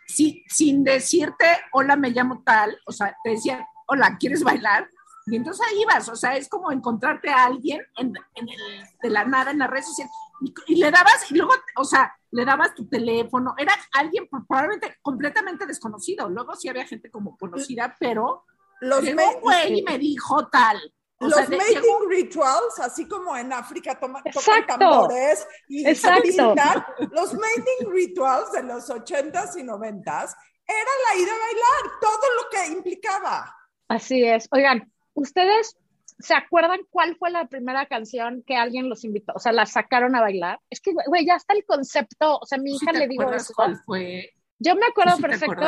sí, 0.06 0.44
sin 0.48 0.84
decirte, 0.84 1.46
hola, 1.72 1.96
me 1.96 2.10
llamo 2.10 2.42
tal, 2.44 2.78
o 2.86 2.92
sea, 2.92 3.16
te 3.24 3.30
decían, 3.30 3.64
hola, 3.86 4.16
¿quieres 4.18 4.44
bailar? 4.44 4.88
Y 5.26 5.36
entonces 5.36 5.66
ahí 5.68 5.82
ibas, 5.82 6.08
o 6.08 6.16
sea, 6.16 6.36
es 6.36 6.48
como 6.48 6.70
encontrarte 6.72 7.30
a 7.30 7.44
alguien 7.46 7.80
en, 7.96 8.14
en 8.34 8.48
el- 8.48 8.84
de 9.02 9.10
la 9.10 9.24
nada 9.24 9.50
en 9.50 9.58
las 9.58 9.70
redes 9.70 9.86
sociales 9.86 10.12
y, 10.40 10.54
y 10.68 10.76
le 10.76 10.90
dabas, 10.90 11.30
y 11.30 11.34
luego, 11.34 11.52
o 11.76 11.84
sea, 11.84 12.14
le 12.32 12.44
dabas 12.44 12.74
tu 12.74 12.88
teléfono, 12.88 13.54
era 13.58 13.72
alguien 13.92 14.28
probablemente 14.28 14.96
completamente 15.02 15.66
desconocido, 15.66 16.28
luego 16.28 16.54
sí 16.54 16.68
había 16.68 16.86
gente 16.86 17.10
como 17.10 17.36
conocida, 17.36 17.96
pero 17.98 18.44
Los, 18.80 19.02
llegó 19.02 19.22
un 19.36 19.40
güey 19.40 19.78
y 19.80 19.82
me 19.82 19.98
dijo 19.98 20.48
tal. 20.48 20.78
O 21.22 21.26
los 21.26 21.34
sea, 21.34 21.48
mating 21.50 21.80
llegó- 21.82 22.06
rituals, 22.08 22.78
así 22.80 23.06
como 23.06 23.36
en 23.36 23.52
África 23.52 23.98
toma, 24.00 24.22
tocan 24.22 24.32
Exacto. 24.62 24.78
tambores 24.78 25.46
y 25.68 25.84
pintan, 25.84 26.84
los 27.10 27.34
mating 27.34 27.90
rituals 27.90 28.52
de 28.52 28.62
los 28.62 28.88
80s 28.88 29.56
y 29.58 29.62
90s 29.62 30.34
era 30.66 30.90
la 31.10 31.20
ida 31.20 31.32
a 31.34 31.38
bailar, 31.38 32.00
todo 32.00 32.26
lo 32.36 32.48
que 32.50 32.72
implicaba. 32.72 33.54
Así 33.88 34.24
es. 34.24 34.48
Oigan, 34.52 34.90
¿ustedes 35.12 35.76
se 36.20 36.34
acuerdan 36.34 36.80
cuál 36.90 37.16
fue 37.16 37.30
la 37.30 37.46
primera 37.46 37.86
canción 37.86 38.42
que 38.46 38.56
alguien 38.56 38.88
los 38.88 39.04
invitó? 39.04 39.32
O 39.34 39.38
sea, 39.38 39.52
la 39.52 39.66
sacaron 39.66 40.14
a 40.14 40.20
bailar. 40.20 40.60
Es 40.70 40.80
que, 40.80 40.92
güey, 41.06 41.26
ya 41.26 41.36
está 41.36 41.54
el 41.54 41.64
concepto. 41.64 42.38
O 42.38 42.46
sea, 42.46 42.58
mi 42.58 42.70
¿Sí 42.70 42.84
hija 42.84 42.92
le 42.92 43.08
digo 43.08 43.32
eso. 43.32 43.52
cuál 43.54 43.76
fue? 43.84 44.30
Yo 44.58 44.74
me 44.74 44.86
acuerdo 44.86 45.16
¿Sí 45.16 45.22
perfecto. 45.22 45.66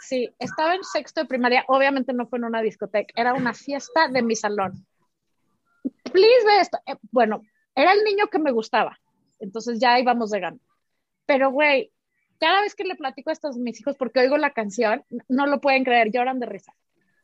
Sí, 0.00 0.28
estaba 0.38 0.74
en 0.74 0.82
sexto 0.82 1.20
de 1.20 1.28
primaria. 1.28 1.64
Obviamente 1.68 2.12
no 2.12 2.26
fue 2.26 2.38
en 2.38 2.46
una 2.46 2.60
discoteca, 2.60 3.12
era 3.14 3.34
una 3.34 3.54
fiesta 3.54 4.08
de 4.08 4.22
mi 4.22 4.34
salón. 4.34 4.84
Please 6.12 6.44
ve 6.46 6.60
esto. 6.60 6.78
Eh, 6.86 6.96
bueno, 7.12 7.42
era 7.74 7.92
el 7.92 8.02
niño 8.02 8.26
que 8.26 8.40
me 8.40 8.50
gustaba. 8.50 8.98
Entonces 9.38 9.78
ya 9.78 9.98
íbamos 9.98 10.30
de 10.30 10.40
gana. 10.40 10.58
Pero, 11.24 11.52
güey, 11.52 11.92
cada 12.40 12.62
vez 12.62 12.74
que 12.74 12.84
le 12.84 12.96
platico 12.96 13.30
a 13.30 13.32
estos 13.32 13.56
mis 13.56 13.80
hijos, 13.80 13.96
porque 13.96 14.20
oigo 14.20 14.36
la 14.36 14.52
canción, 14.52 15.04
no 15.28 15.46
lo 15.46 15.60
pueden 15.60 15.84
creer, 15.84 16.10
lloran 16.10 16.40
de 16.40 16.46
risa. 16.46 16.74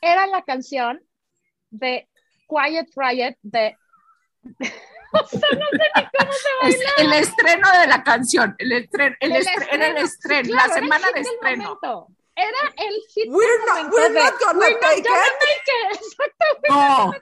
Era 0.01 0.29
la 0.29 0.43
canción 0.43 1.03
de 1.71 2.09
Quiet 2.49 2.89
Riot 2.97 3.37
de. 3.43 3.77
o 5.13 5.27
sea, 5.27 5.41
no 5.53 5.67
sé 5.71 5.87
ni 5.97 6.09
cómo 6.19 6.33
se 6.33 6.69
Es 6.69 6.81
el 6.99 7.13
estreno 7.13 7.73
de 7.81 7.87
la 7.87 8.03
canción, 8.03 8.55
el 8.59 8.73
estreno, 8.73 9.17
el 9.21 9.33
El 9.33 9.43
estre- 9.47 9.69
era 9.73 9.87
el 9.89 9.97
estreno, 9.99 10.49
Claro, 10.51 10.69
la 10.69 10.75
semana 10.75 11.07
de 11.13 11.21
estreno. 11.21 11.65
momento. 11.65 12.07
Era 12.37 12.73
el 12.77 12.95
hit 13.13 13.27
We're 13.33 13.65
not- 13.67 13.93
we're 13.93 14.11
de, 14.11 14.21
not 14.21 14.35
gonna 14.41 14.59
"We're 14.61 14.73
not 14.75 14.81
take 14.81 15.03
gonna 15.03 15.27
it". 15.27 15.33
make 15.41 15.71
it. 15.75 16.01
Exactamente. 16.01 16.69
No, 16.69 17.13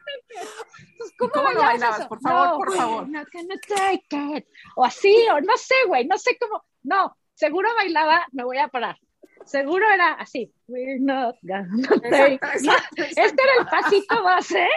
¿Cómo, 1.18 1.30
¿Cómo 1.32 1.50
lo 1.52 1.60
bailabas 1.60 2.00
eso? 2.00 2.08
Por 2.08 2.20
favor, 2.20 2.46
No, 2.48 2.56
por 2.58 2.68
we're 2.68 2.76
favor. 2.80 3.08
not 3.08 3.26
gonna 3.32 3.54
take 3.66 4.36
it. 4.36 4.46
O 4.76 4.84
así, 4.84 5.26
o 5.32 5.40
no 5.40 5.56
sé, 5.56 5.74
güey, 5.86 6.06
no 6.06 6.18
sé 6.18 6.36
cómo. 6.38 6.62
No, 6.82 7.16
seguro 7.34 7.74
bailaba, 7.76 8.26
me 8.32 8.44
voy 8.44 8.58
a 8.58 8.68
parar. 8.68 8.98
Seguro 9.46 9.88
era 9.90 10.12
así. 10.14 10.52
We're 10.66 10.98
not 11.00 11.36
gonna 11.40 11.82
take 12.10 12.34
exacto, 12.34 12.48
it. 12.48 12.64
exacto, 12.66 13.02
Este 13.22 13.42
era 13.42 13.52
el 13.60 13.66
pasito 13.68 14.22
base. 14.22 14.68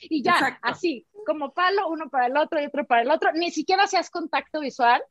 Y 0.00 0.22
ya, 0.22 0.32
Exacto. 0.32 0.60
así, 0.62 1.06
como 1.26 1.52
palo, 1.52 1.88
uno 1.88 2.08
para 2.08 2.26
el 2.26 2.36
otro 2.36 2.60
y 2.60 2.66
otro 2.66 2.86
para 2.86 3.02
el 3.02 3.10
otro. 3.10 3.32
Ni 3.32 3.50
siquiera 3.50 3.84
hacías 3.84 4.10
contacto 4.10 4.60
visual. 4.60 5.02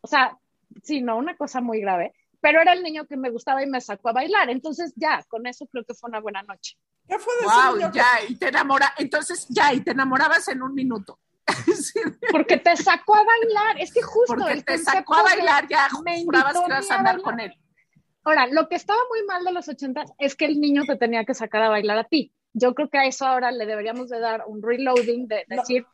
O 0.00 0.06
sea, 0.06 0.36
sí, 0.82 1.00
no, 1.00 1.16
una 1.16 1.36
cosa 1.36 1.60
muy 1.60 1.80
grave. 1.80 2.14
Pero 2.40 2.60
era 2.60 2.72
el 2.72 2.82
niño 2.82 3.06
que 3.06 3.16
me 3.16 3.30
gustaba 3.30 3.62
y 3.62 3.66
me 3.66 3.80
sacó 3.80 4.10
a 4.10 4.12
bailar. 4.12 4.50
Entonces, 4.50 4.92
ya, 4.96 5.22
con 5.28 5.46
eso 5.46 5.66
creo 5.66 5.84
que 5.84 5.94
fue 5.94 6.10
una 6.10 6.20
buena 6.20 6.42
noche. 6.42 6.76
¿Qué 7.08 7.18
fue 7.18 7.32
de 7.36 7.44
Wow, 7.44 7.76
niño 7.76 7.92
ya, 7.92 8.06
y 8.28 8.36
te 8.36 8.48
enamora, 8.48 8.94
entonces 8.98 9.46
ya, 9.48 9.72
y 9.72 9.80
te 9.80 9.92
enamorabas 9.92 10.48
en 10.48 10.62
un 10.62 10.74
minuto. 10.74 11.18
Porque 12.30 12.56
te 12.58 12.76
sacó 12.76 13.16
a 13.16 13.24
bailar. 13.24 13.80
Es 13.80 13.92
que 13.92 14.02
justo 14.02 14.34
porque 14.34 14.52
el 14.52 14.64
te 14.64 14.78
sacó 14.78 15.14
a 15.14 15.22
bailar, 15.22 15.68
ya 15.68 15.88
me 16.02 16.22
jurabas 16.24 16.54
invitó 16.54 16.66
que 16.66 16.72
ibas 16.72 16.90
a 16.90 16.98
andar 16.98 17.20
con 17.20 17.40
él. 17.40 17.52
Ahora, 18.24 18.46
lo 18.46 18.68
que 18.68 18.76
estaba 18.76 18.98
muy 19.10 19.22
mal 19.24 19.44
de 19.44 19.52
los 19.52 19.68
ochentas 19.68 20.10
es 20.18 20.34
que 20.34 20.46
el 20.46 20.58
niño 20.58 20.84
te 20.86 20.96
tenía 20.96 21.24
que 21.24 21.34
sacar 21.34 21.62
a 21.62 21.68
bailar 21.68 21.98
a 21.98 22.04
ti. 22.04 22.32
Yo 22.54 22.74
creo 22.74 22.88
que 22.88 22.98
a 22.98 23.04
eso 23.06 23.26
ahora 23.26 23.50
le 23.50 23.66
deberíamos 23.66 24.08
de 24.08 24.20
dar 24.20 24.44
un 24.46 24.62
reloading 24.62 25.26
de 25.28 25.44
No. 25.48 25.56
decir, 25.56 25.84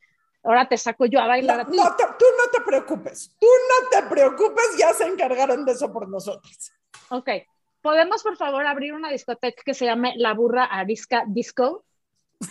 Ahora 0.42 0.66
te 0.66 0.78
saco 0.78 1.04
yo 1.04 1.20
a 1.20 1.26
bailar 1.26 1.56
No, 1.58 1.62
a 1.64 1.66
ti. 1.70 1.76
no 1.76 1.96
te- 1.96 2.04
tú 2.18 2.24
no 2.38 2.50
te 2.50 2.60
preocupes, 2.64 3.36
tú 3.38 3.46
no 3.46 3.90
te 3.90 4.06
preocupes, 4.08 4.74
ya 4.78 4.94
se 4.94 5.04
encargaron 5.04 5.66
de 5.66 5.72
eso 5.72 5.92
por 5.92 6.08
nosotros. 6.08 6.72
Ok. 7.10 7.28
¿Podemos, 7.82 8.22
por 8.22 8.38
favor, 8.38 8.64
abrir 8.66 8.94
una 8.94 9.10
discoteca 9.10 9.60
que 9.62 9.74
se 9.74 9.84
llame 9.84 10.14
La 10.16 10.32
Burra 10.32 10.64
Arisca 10.64 11.24
Disco? 11.26 11.84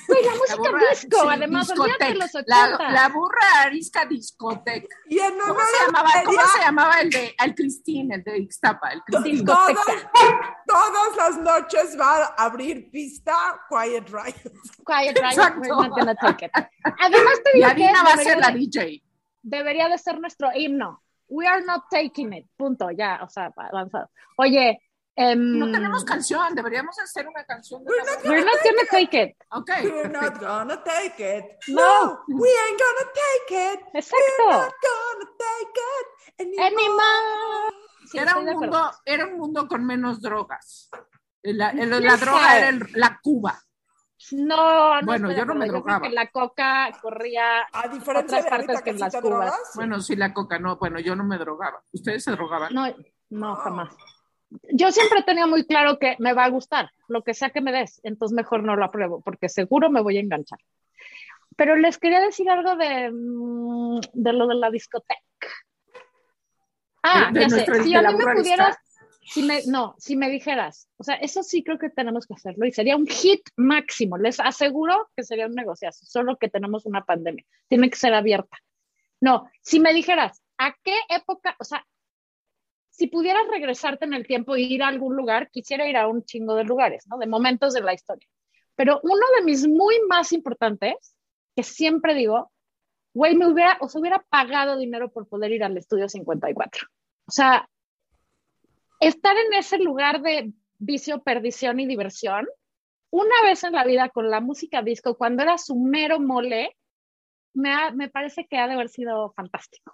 Güey, 0.08 0.24
la 0.24 0.36
música 0.36 0.56
burra- 0.58 0.90
disco, 0.92 1.20
sí, 1.22 1.28
además, 1.32 1.70
olvídate 1.72 2.06
de 2.06 2.14
discotec. 2.14 2.36
los 2.36 2.48
La, 2.48 2.66
80. 2.76 2.92
la 2.92 3.10
burra 3.10 3.62
arisca 3.64 4.06
discoteca. 4.06 4.96
Y 5.08 5.18
en 5.20 5.34
¿Cómo 5.40 5.60
se 5.60 5.86
llamaba? 5.86 6.10
¿Cómo 6.26 6.32
Feria, 6.38 6.46
se 6.48 6.60
llamaba 6.60 7.02
el 7.02 7.10
de 7.10 7.36
al 7.40 7.56
Cristín, 7.56 8.12
el 8.14 8.24
de 8.24 8.38
Ixtapa? 8.38 8.90
El 8.92 9.02
Cristín. 9.04 9.32
Discoteca. 9.38 9.82
todas, 9.82 10.54
todas 10.68 11.18
las 11.18 11.38
noches 11.40 11.98
va 12.00 12.26
a 12.26 12.46
abrir 12.46 12.92
pista 12.92 13.34
Quiet 13.68 14.08
Riot. 14.10 14.36
Quiet 14.86 15.18
Riot, 15.20 15.58
we're 15.58 15.70
not 15.70 15.90
gonna 15.90 16.16
take 16.16 16.46
it. 16.46 16.52
Además 16.84 17.34
te 17.44 17.58
digo 17.58 17.70
que 17.76 17.92
va 17.92 18.14
a 18.14 18.18
ser 18.18 18.38
la 18.38 18.52
de- 18.52 18.60
DJ. 18.60 19.04
debería 19.42 19.88
de 19.90 19.98
ser 19.98 20.20
nuestro 20.20 20.50
himno. 20.54 21.04
We 21.30 21.48
are 21.48 21.64
not 21.66 21.86
taking 21.90 22.34
it. 22.34 22.46
Punto, 22.58 22.92
ya, 22.92 23.22
o 23.24 23.30
sea, 23.30 23.52
avanzado. 23.56 24.10
Oye, 24.38 24.80
em, 25.16 25.60
No 25.60 25.72
tenemos 25.72 26.04
canción, 26.06 26.56
deberíamos 26.56 26.98
hacer 27.00 27.28
una 27.28 27.44
canción. 27.44 27.84
De 27.84 27.92
la 27.98 28.04
burra. 28.18 28.30
we're 28.30 28.46
not 28.46 28.56
gonna 28.64 28.88
take 28.92 29.24
it. 29.24 29.36
Ok, 29.52 29.70
We're 29.84 30.10
not 30.10 30.40
gonna 30.40 30.84
take 30.84 31.38
it. 31.38 31.46
No. 31.68 31.82
No, 31.82 32.24
we 32.28 32.50
ain't 32.50 32.80
gonna 32.80 33.12
take 33.14 33.74
it. 33.74 33.80
We're 33.94 34.00
Exacto. 34.00 34.46
not 34.50 34.74
gonna 34.82 35.32
take 35.38 35.80
it 35.80 36.40
anymore. 36.40 36.68
Anymore. 36.68 37.76
Sí, 38.12 38.18
era, 38.18 38.38
un 38.38 38.46
mundo, 38.46 38.92
era 39.06 39.26
un 39.26 39.38
mundo 39.38 39.68
con 39.68 39.86
menos 39.86 40.22
drogas. 40.22 40.90
La, 41.44 41.70
el- 41.70 41.90
la 42.04 42.18
droga 42.18 42.58
era 42.58 42.70
el- 42.70 42.88
la 42.96 43.20
Cuba. 43.22 43.60
No, 44.32 45.00
no. 45.00 45.06
Bueno, 45.06 45.32
yo 45.32 45.46
no 45.46 45.56
me 45.56 45.68
creo 45.68 45.80
drogaba. 45.80 46.02
que 46.08 46.14
la 46.14 46.30
coca 46.30 46.90
corría 47.02 47.62
A 47.72 47.88
diferencia 47.88 48.40
Otras 48.40 48.44
de 48.44 48.50
partes 48.50 48.82
que 48.82 48.90
en 48.90 49.00
las 49.00 49.14
te 49.14 49.22
cubas. 49.22 49.40
drogas. 49.52 49.72
Bueno, 49.76 50.02
sí, 50.02 50.16
la 50.18 50.34
coca, 50.34 50.60
no, 50.60 50.76
bueno, 50.78 51.00
yo 51.00 51.16
no 51.16 51.24
me 51.24 51.38
drogaba. 51.38 51.82
¿Ustedes 51.94 52.24
se 52.26 52.32
drogaban? 52.32 52.74
No, 52.74 52.86
no, 53.30 53.56
jamás. 53.56 53.96
Yo 54.72 54.92
siempre 54.92 55.22
tenía 55.24 55.46
muy 55.48 55.66
claro 55.66 56.00
que 56.00 56.16
me 56.20 56.34
va 56.34 56.46
a 56.46 56.50
gustar, 56.50 56.92
lo 57.08 57.24
que 57.24 57.34
sea 57.34 57.50
que 57.52 57.62
me 57.62 57.72
des, 57.72 58.00
entonces 58.04 58.36
mejor 58.36 58.64
no 58.64 58.76
lo 58.76 58.86
apruebo, 58.86 59.22
porque 59.22 59.48
seguro 59.50 59.90
me 59.90 60.02
voy 60.02 60.18
a 60.18 60.22
enganchar. 60.22 60.60
Pero 61.56 61.76
les 61.76 61.98
quería 61.98 62.20
decir 62.22 62.50
algo 62.50 62.76
de, 62.76 63.12
mm, 63.12 64.00
de 64.14 64.34
lo 64.34 64.48
de 64.48 64.56
la 64.56 64.72
discoteca. 64.72 65.20
Ah, 67.04 67.30
De- 67.32 67.40
de 67.40 67.46
ya 67.46 67.50
sé, 67.50 67.84
si 67.84 67.96
a 67.96 68.02
mí 68.02 68.16
me 68.16 68.34
pudieras, 68.34 68.78
si 69.22 69.44
me, 69.44 69.62
no, 69.68 69.96
si 69.98 70.16
me 70.16 70.30
dijeras, 70.30 70.90
o 70.98 71.04
sea, 71.04 71.16
eso 71.16 71.44
sí 71.44 71.64
creo 71.64 71.78
que 71.78 71.90
tenemos 71.90 72.26
que 72.26 72.34
hacerlo 72.34 72.66
y 72.66 72.72
sería 72.72 72.96
un 72.98 73.08
hit 73.08 73.42
máximo, 73.56 74.18
les 74.18 74.40
aseguro 74.40 75.10
que 75.16 75.24
sería 75.24 75.46
un 75.46 75.54
negociazo, 75.54 76.06
solo 76.06 76.38
que 76.38 76.50
tenemos 76.50 76.86
una 76.86 77.06
pandemia, 77.06 77.46
tiene 77.68 77.90
que 77.90 77.96
ser 77.98 78.14
abierta. 78.14 78.58
No, 79.22 79.50
si 79.62 79.80
me 79.80 79.94
dijeras, 79.94 80.42
¿a 80.58 80.76
qué 80.84 80.96
época, 81.10 81.56
o 81.60 81.64
sea, 81.64 81.86
si 83.00 83.08
pudieras 83.08 83.48
regresarte 83.48 84.04
en 84.04 84.14
el 84.14 84.28
tiempo 84.28 84.58
e 84.58 84.60
ir 84.60 84.84
a 84.84 84.90
algún 84.90 85.16
lugar, 85.16 85.50
quisiera 85.52 85.88
ir 85.88 85.96
a 85.96 86.10
un 86.10 86.26
chingo 86.26 86.54
de 86.56 86.66
lugares, 86.66 87.08
¿no? 87.08 87.18
De 87.18 87.28
momentos 87.28 87.74
de 87.74 87.80
la 87.80 87.94
historia. 87.94 88.28
Pero 88.76 89.00
uno 89.04 89.26
de 89.38 89.46
mis 89.46 89.66
muy 89.66 89.96
más 90.10 90.34
importantes, 90.34 91.16
que 91.56 91.64
siempre 91.64 92.14
digo, 92.14 92.52
güey, 93.14 93.38
me 93.38 93.48
hubiera, 93.48 93.78
o 93.80 93.88
se 93.88 94.00
hubiera 94.00 94.22
pagado 94.30 94.78
dinero 94.78 95.10
por 95.14 95.30
poder 95.30 95.54
ir 95.54 95.64
al 95.64 95.78
estudio 95.78 96.10
54. 96.10 96.88
O 97.26 97.32
sea, 97.32 97.70
estar 99.00 99.38
en 99.38 99.54
ese 99.54 99.78
lugar 99.78 100.22
de 100.22 100.52
vicio, 100.78 101.24
perdición 101.24 101.80
y 101.80 101.88
diversión, 101.88 102.50
una 103.12 103.42
vez 103.44 103.64
en 103.64 103.72
la 103.72 103.86
vida 103.86 104.10
con 104.10 104.30
la 104.30 104.42
música 104.42 104.82
disco, 104.82 105.18
cuando 105.18 105.44
era 105.44 105.58
su 105.58 105.78
mero 105.78 106.20
mole, 106.20 106.76
me, 107.54 107.94
me 107.94 108.10
parece 108.10 108.46
que 108.46 108.58
ha 108.58 108.68
de 108.68 108.74
haber 108.74 108.90
sido 108.90 109.32
fantástico. 109.38 109.94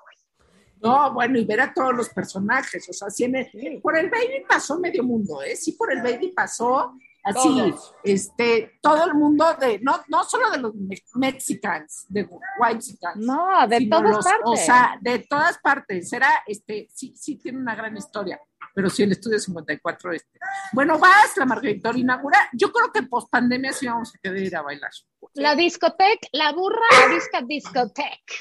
No, 0.86 1.14
bueno, 1.14 1.38
y 1.40 1.46
ver 1.46 1.62
a 1.62 1.74
todos 1.74 1.94
los 1.96 2.10
personajes. 2.10 2.88
O 2.90 2.94
sea, 2.94 3.10
sí 3.10 3.24
en 3.26 3.36
el- 3.36 3.82
por 3.82 3.98
el 3.98 4.10
baby 4.10 4.46
pasó 4.48 4.80
medio 4.80 5.04
mundo, 5.04 5.42
¿eh? 5.44 5.56
Sí, 5.56 5.74
por 5.74 5.92
el 5.92 6.02
baby 6.02 6.32
pasó 6.36 6.94
así, 7.24 7.50
Todos. 7.72 7.94
este, 8.04 8.78
todo 8.82 9.04
el 9.06 9.16
mundo 9.16 9.46
de, 9.60 9.80
no, 9.80 10.00
no 10.10 10.24
solo 10.24 10.52
de 10.52 10.60
los 10.60 10.76
me- 10.76 11.02
mexicans, 11.16 12.06
de 12.08 12.30
whitexicans. 12.60 13.18
No, 13.18 13.68
de 13.68 13.88
todas 13.90 14.04
los- 14.12 14.24
partes. 14.24 14.44
O 14.46 14.56
sea, 14.56 14.98
de 15.02 15.20
todas 15.20 15.58
partes. 15.58 16.14
Era, 16.14 16.30
este, 16.46 16.88
sí, 16.94 17.16
sí 17.16 17.38
tiene 17.38 17.58
una 17.58 17.74
gran 17.76 17.98
historia. 17.98 18.40
Pero 18.76 18.90
sí, 18.90 19.04
el 19.04 19.14
estudio 19.14 19.40
54, 19.40 20.12
este. 20.12 20.38
Bueno, 20.74 21.00
vas, 21.00 21.36
la 21.38 21.46
Margarita 21.46 21.92
inaugura. 21.96 22.38
Yo 22.54 22.72
creo 22.74 22.92
que 22.92 23.04
post 23.04 23.30
pandemia 23.32 23.72
sí 23.72 23.88
vamos 23.88 24.14
a 24.14 24.20
querer 24.22 24.44
ir 24.44 24.56
a 24.56 24.62
bailar. 24.62 24.92
La 25.34 25.56
discoteca, 25.56 26.28
la 26.34 26.52
burra 26.52 26.82
arisca 27.06 27.42
discoteca. 27.42 28.36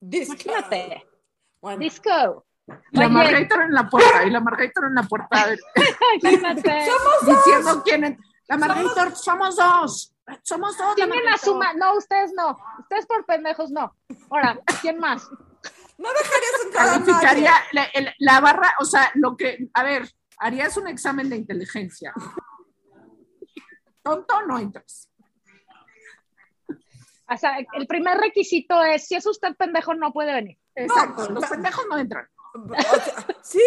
Disco. 0.00 0.34
Bueno, 1.66 1.80
disco. 1.80 2.46
Y 2.92 2.96
la. 2.98 3.08
Margarita 3.08 3.56
en 3.64 3.72
la 3.72 3.88
puerta, 3.88 4.24
y 4.24 4.30
la 4.30 4.38
Margarita 4.40 4.80
en 4.86 4.94
la 4.94 5.02
puerta, 5.02 5.42
a 5.42 5.46
ver, 5.46 5.58
Imagínate. 6.22 6.86
diciendo 7.26 7.82
quién 7.84 8.04
es. 8.04 8.18
La 8.46 8.56
Margarita, 8.56 9.12
somos 9.16 9.56
dos. 9.56 10.14
Somos 10.44 10.78
dos. 10.78 10.88
la 10.90 10.94
Tienen 10.94 11.12
a 11.12 11.22
Margarita. 11.22 11.44
su 11.44 11.54
ma- 11.56 11.72
No, 11.74 11.96
ustedes 11.96 12.30
no. 12.36 12.56
Ustedes 12.78 13.06
por 13.06 13.26
pendejos 13.26 13.72
no. 13.72 13.92
Ahora, 14.30 14.60
¿quién 14.80 14.98
más? 14.98 15.28
no 15.98 16.08
dejarías 16.12 16.64
entrar 16.66 16.88
a 16.88 16.90
nadie. 16.98 17.04
Calificaría 17.06 17.52
la, 17.72 17.84
el- 17.94 18.14
la 18.18 18.40
barra, 18.40 18.74
o 18.78 18.84
sea, 18.84 19.10
lo 19.14 19.36
que, 19.36 19.68
a 19.74 19.82
ver, 19.82 20.08
harías 20.38 20.76
un 20.76 20.86
examen 20.86 21.28
de 21.28 21.36
inteligencia. 21.36 22.12
Tonto 24.04 24.42
no 24.46 24.58
entras. 24.60 25.05
O 27.28 27.36
sea, 27.36 27.58
el 27.72 27.86
primer 27.86 28.18
requisito 28.18 28.82
es, 28.84 29.06
si 29.08 29.16
es 29.16 29.26
usted 29.26 29.56
pendejo, 29.56 29.94
no 29.94 30.12
puede 30.12 30.32
venir. 30.32 30.58
Exacto, 30.74 31.28
No, 31.28 31.40
los 31.40 31.46
pendejos 31.46 31.84
no 31.90 31.98
entran. 31.98 32.28
O 32.54 32.74
sea, 32.74 33.26
sí, 33.42 33.62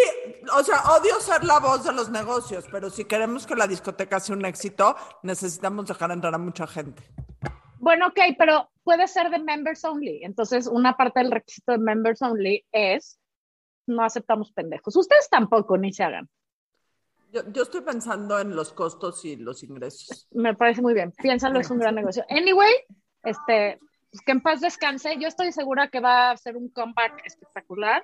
o 0.58 0.64
sea, 0.64 0.82
odio 0.98 1.20
ser 1.20 1.44
la 1.44 1.60
voz 1.60 1.84
de 1.84 1.94
los 1.94 2.10
negocios, 2.10 2.66
pero 2.72 2.90
si 2.90 3.06
queremos 3.06 3.46
que 3.46 3.56
la 3.56 3.68
discoteca 3.68 4.20
sea 4.20 4.36
un 4.36 4.46
éxito, 4.46 4.96
necesitamos 5.24 5.86
dejar 5.86 6.12
entrar 6.12 6.34
a 6.34 6.40
mucha 6.40 6.66
gente. 6.66 7.04
Bueno, 7.78 8.08
ok, 8.08 8.20
pero 8.38 8.70
puede 8.84 9.08
ser 9.08 9.30
de 9.30 9.40
members 9.40 9.84
only. 9.86 10.24
Entonces, 10.24 10.68
una 10.68 10.98
parte 10.98 11.20
del 11.20 11.32
requisito 11.32 11.74
de 11.74 11.78
members 11.78 12.22
only 12.22 12.66
es, 12.72 13.20
no 13.88 14.04
aceptamos 14.04 14.52
pendejos. 14.52 14.96
Ustedes 14.96 15.30
tampoco, 15.30 15.78
ni 15.78 15.94
se 15.94 16.04
hagan. 16.04 16.30
Yo, 17.32 17.42
yo 17.52 17.64
estoy 17.64 17.82
pensando 17.82 18.40
en 18.40 18.56
los 18.56 18.74
costos 18.74 19.24
y 19.24 19.36
los 19.36 19.62
ingresos. 19.64 20.28
Me 20.32 20.56
parece 20.56 20.82
muy 20.82 20.94
bien. 20.94 21.12
Piénsalo, 21.12 21.60
es 21.60 21.70
un 21.70 21.78
gran 21.78 21.94
negocio. 21.94 22.26
Anyway, 22.30 22.74
este, 23.24 23.80
pues 24.12 24.22
que 24.26 24.32
en 24.32 24.42
paz 24.42 24.62
descanse. 24.62 25.18
Yo 25.20 25.28
estoy 25.28 25.52
segura 25.52 25.88
que 25.90 26.00
va 26.00 26.32
a 26.32 26.38
ser 26.38 26.58
un 26.58 26.70
comeback 26.70 27.22
espectacular, 27.26 28.04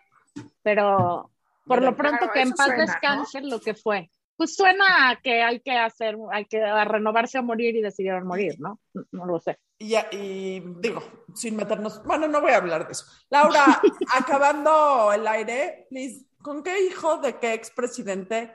pero 0.63 1.31
por 1.65 1.79
Pero 1.79 1.91
lo 1.91 1.97
pronto 1.97 2.17
claro, 2.19 2.33
que 2.33 2.41
en 2.41 2.51
paz 2.51 2.67
suena, 2.67 2.85
¿no? 2.85 2.91
descanse 2.91 3.41
lo 3.41 3.59
que 3.59 3.73
fue. 3.73 4.09
Pues 4.37 4.55
suena 4.55 5.09
a 5.09 5.15
que 5.15 5.41
hay 5.41 5.61
que 5.61 5.71
hacer, 5.77 6.17
hay 6.31 6.45
que 6.45 6.61
a 6.61 6.83
renovarse 6.83 7.39
o 7.39 7.43
morir 7.43 7.75
y 7.75 7.81
decidieron 7.81 8.27
morir, 8.27 8.55
¿no? 8.59 8.79
No, 8.93 9.03
no 9.11 9.25
lo 9.25 9.39
sé. 9.39 9.57
Y, 9.79 9.95
y 10.11 10.59
digo, 10.79 11.01
sin 11.33 11.55
meternos, 11.55 12.03
bueno, 12.03 12.27
no 12.27 12.41
voy 12.41 12.51
a 12.51 12.57
hablar 12.57 12.85
de 12.85 12.91
eso. 12.91 13.05
Laura, 13.29 13.81
acabando 14.13 15.11
el 15.13 15.25
aire, 15.25 15.87
please, 15.89 16.25
¿con 16.41 16.61
qué 16.63 16.81
hijo 16.85 17.17
de 17.17 17.39
qué 17.39 17.53
expresidente 17.53 18.53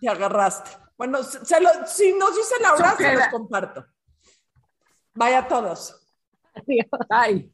te 0.00 0.08
agarraste? 0.08 0.70
Bueno, 0.98 1.22
se 1.22 1.42
se 1.44 1.60
lo- 1.60 1.86
si 1.86 2.12
nos 2.12 2.36
dice 2.36 2.54
Laura, 2.60 2.94
se 2.96 3.14
los 3.14 3.28
comparto. 3.28 3.86
Vaya 5.14 5.40
a 5.40 5.48
todos. 5.48 5.94
Adiós. 6.54 6.86
Ay. 7.10 7.52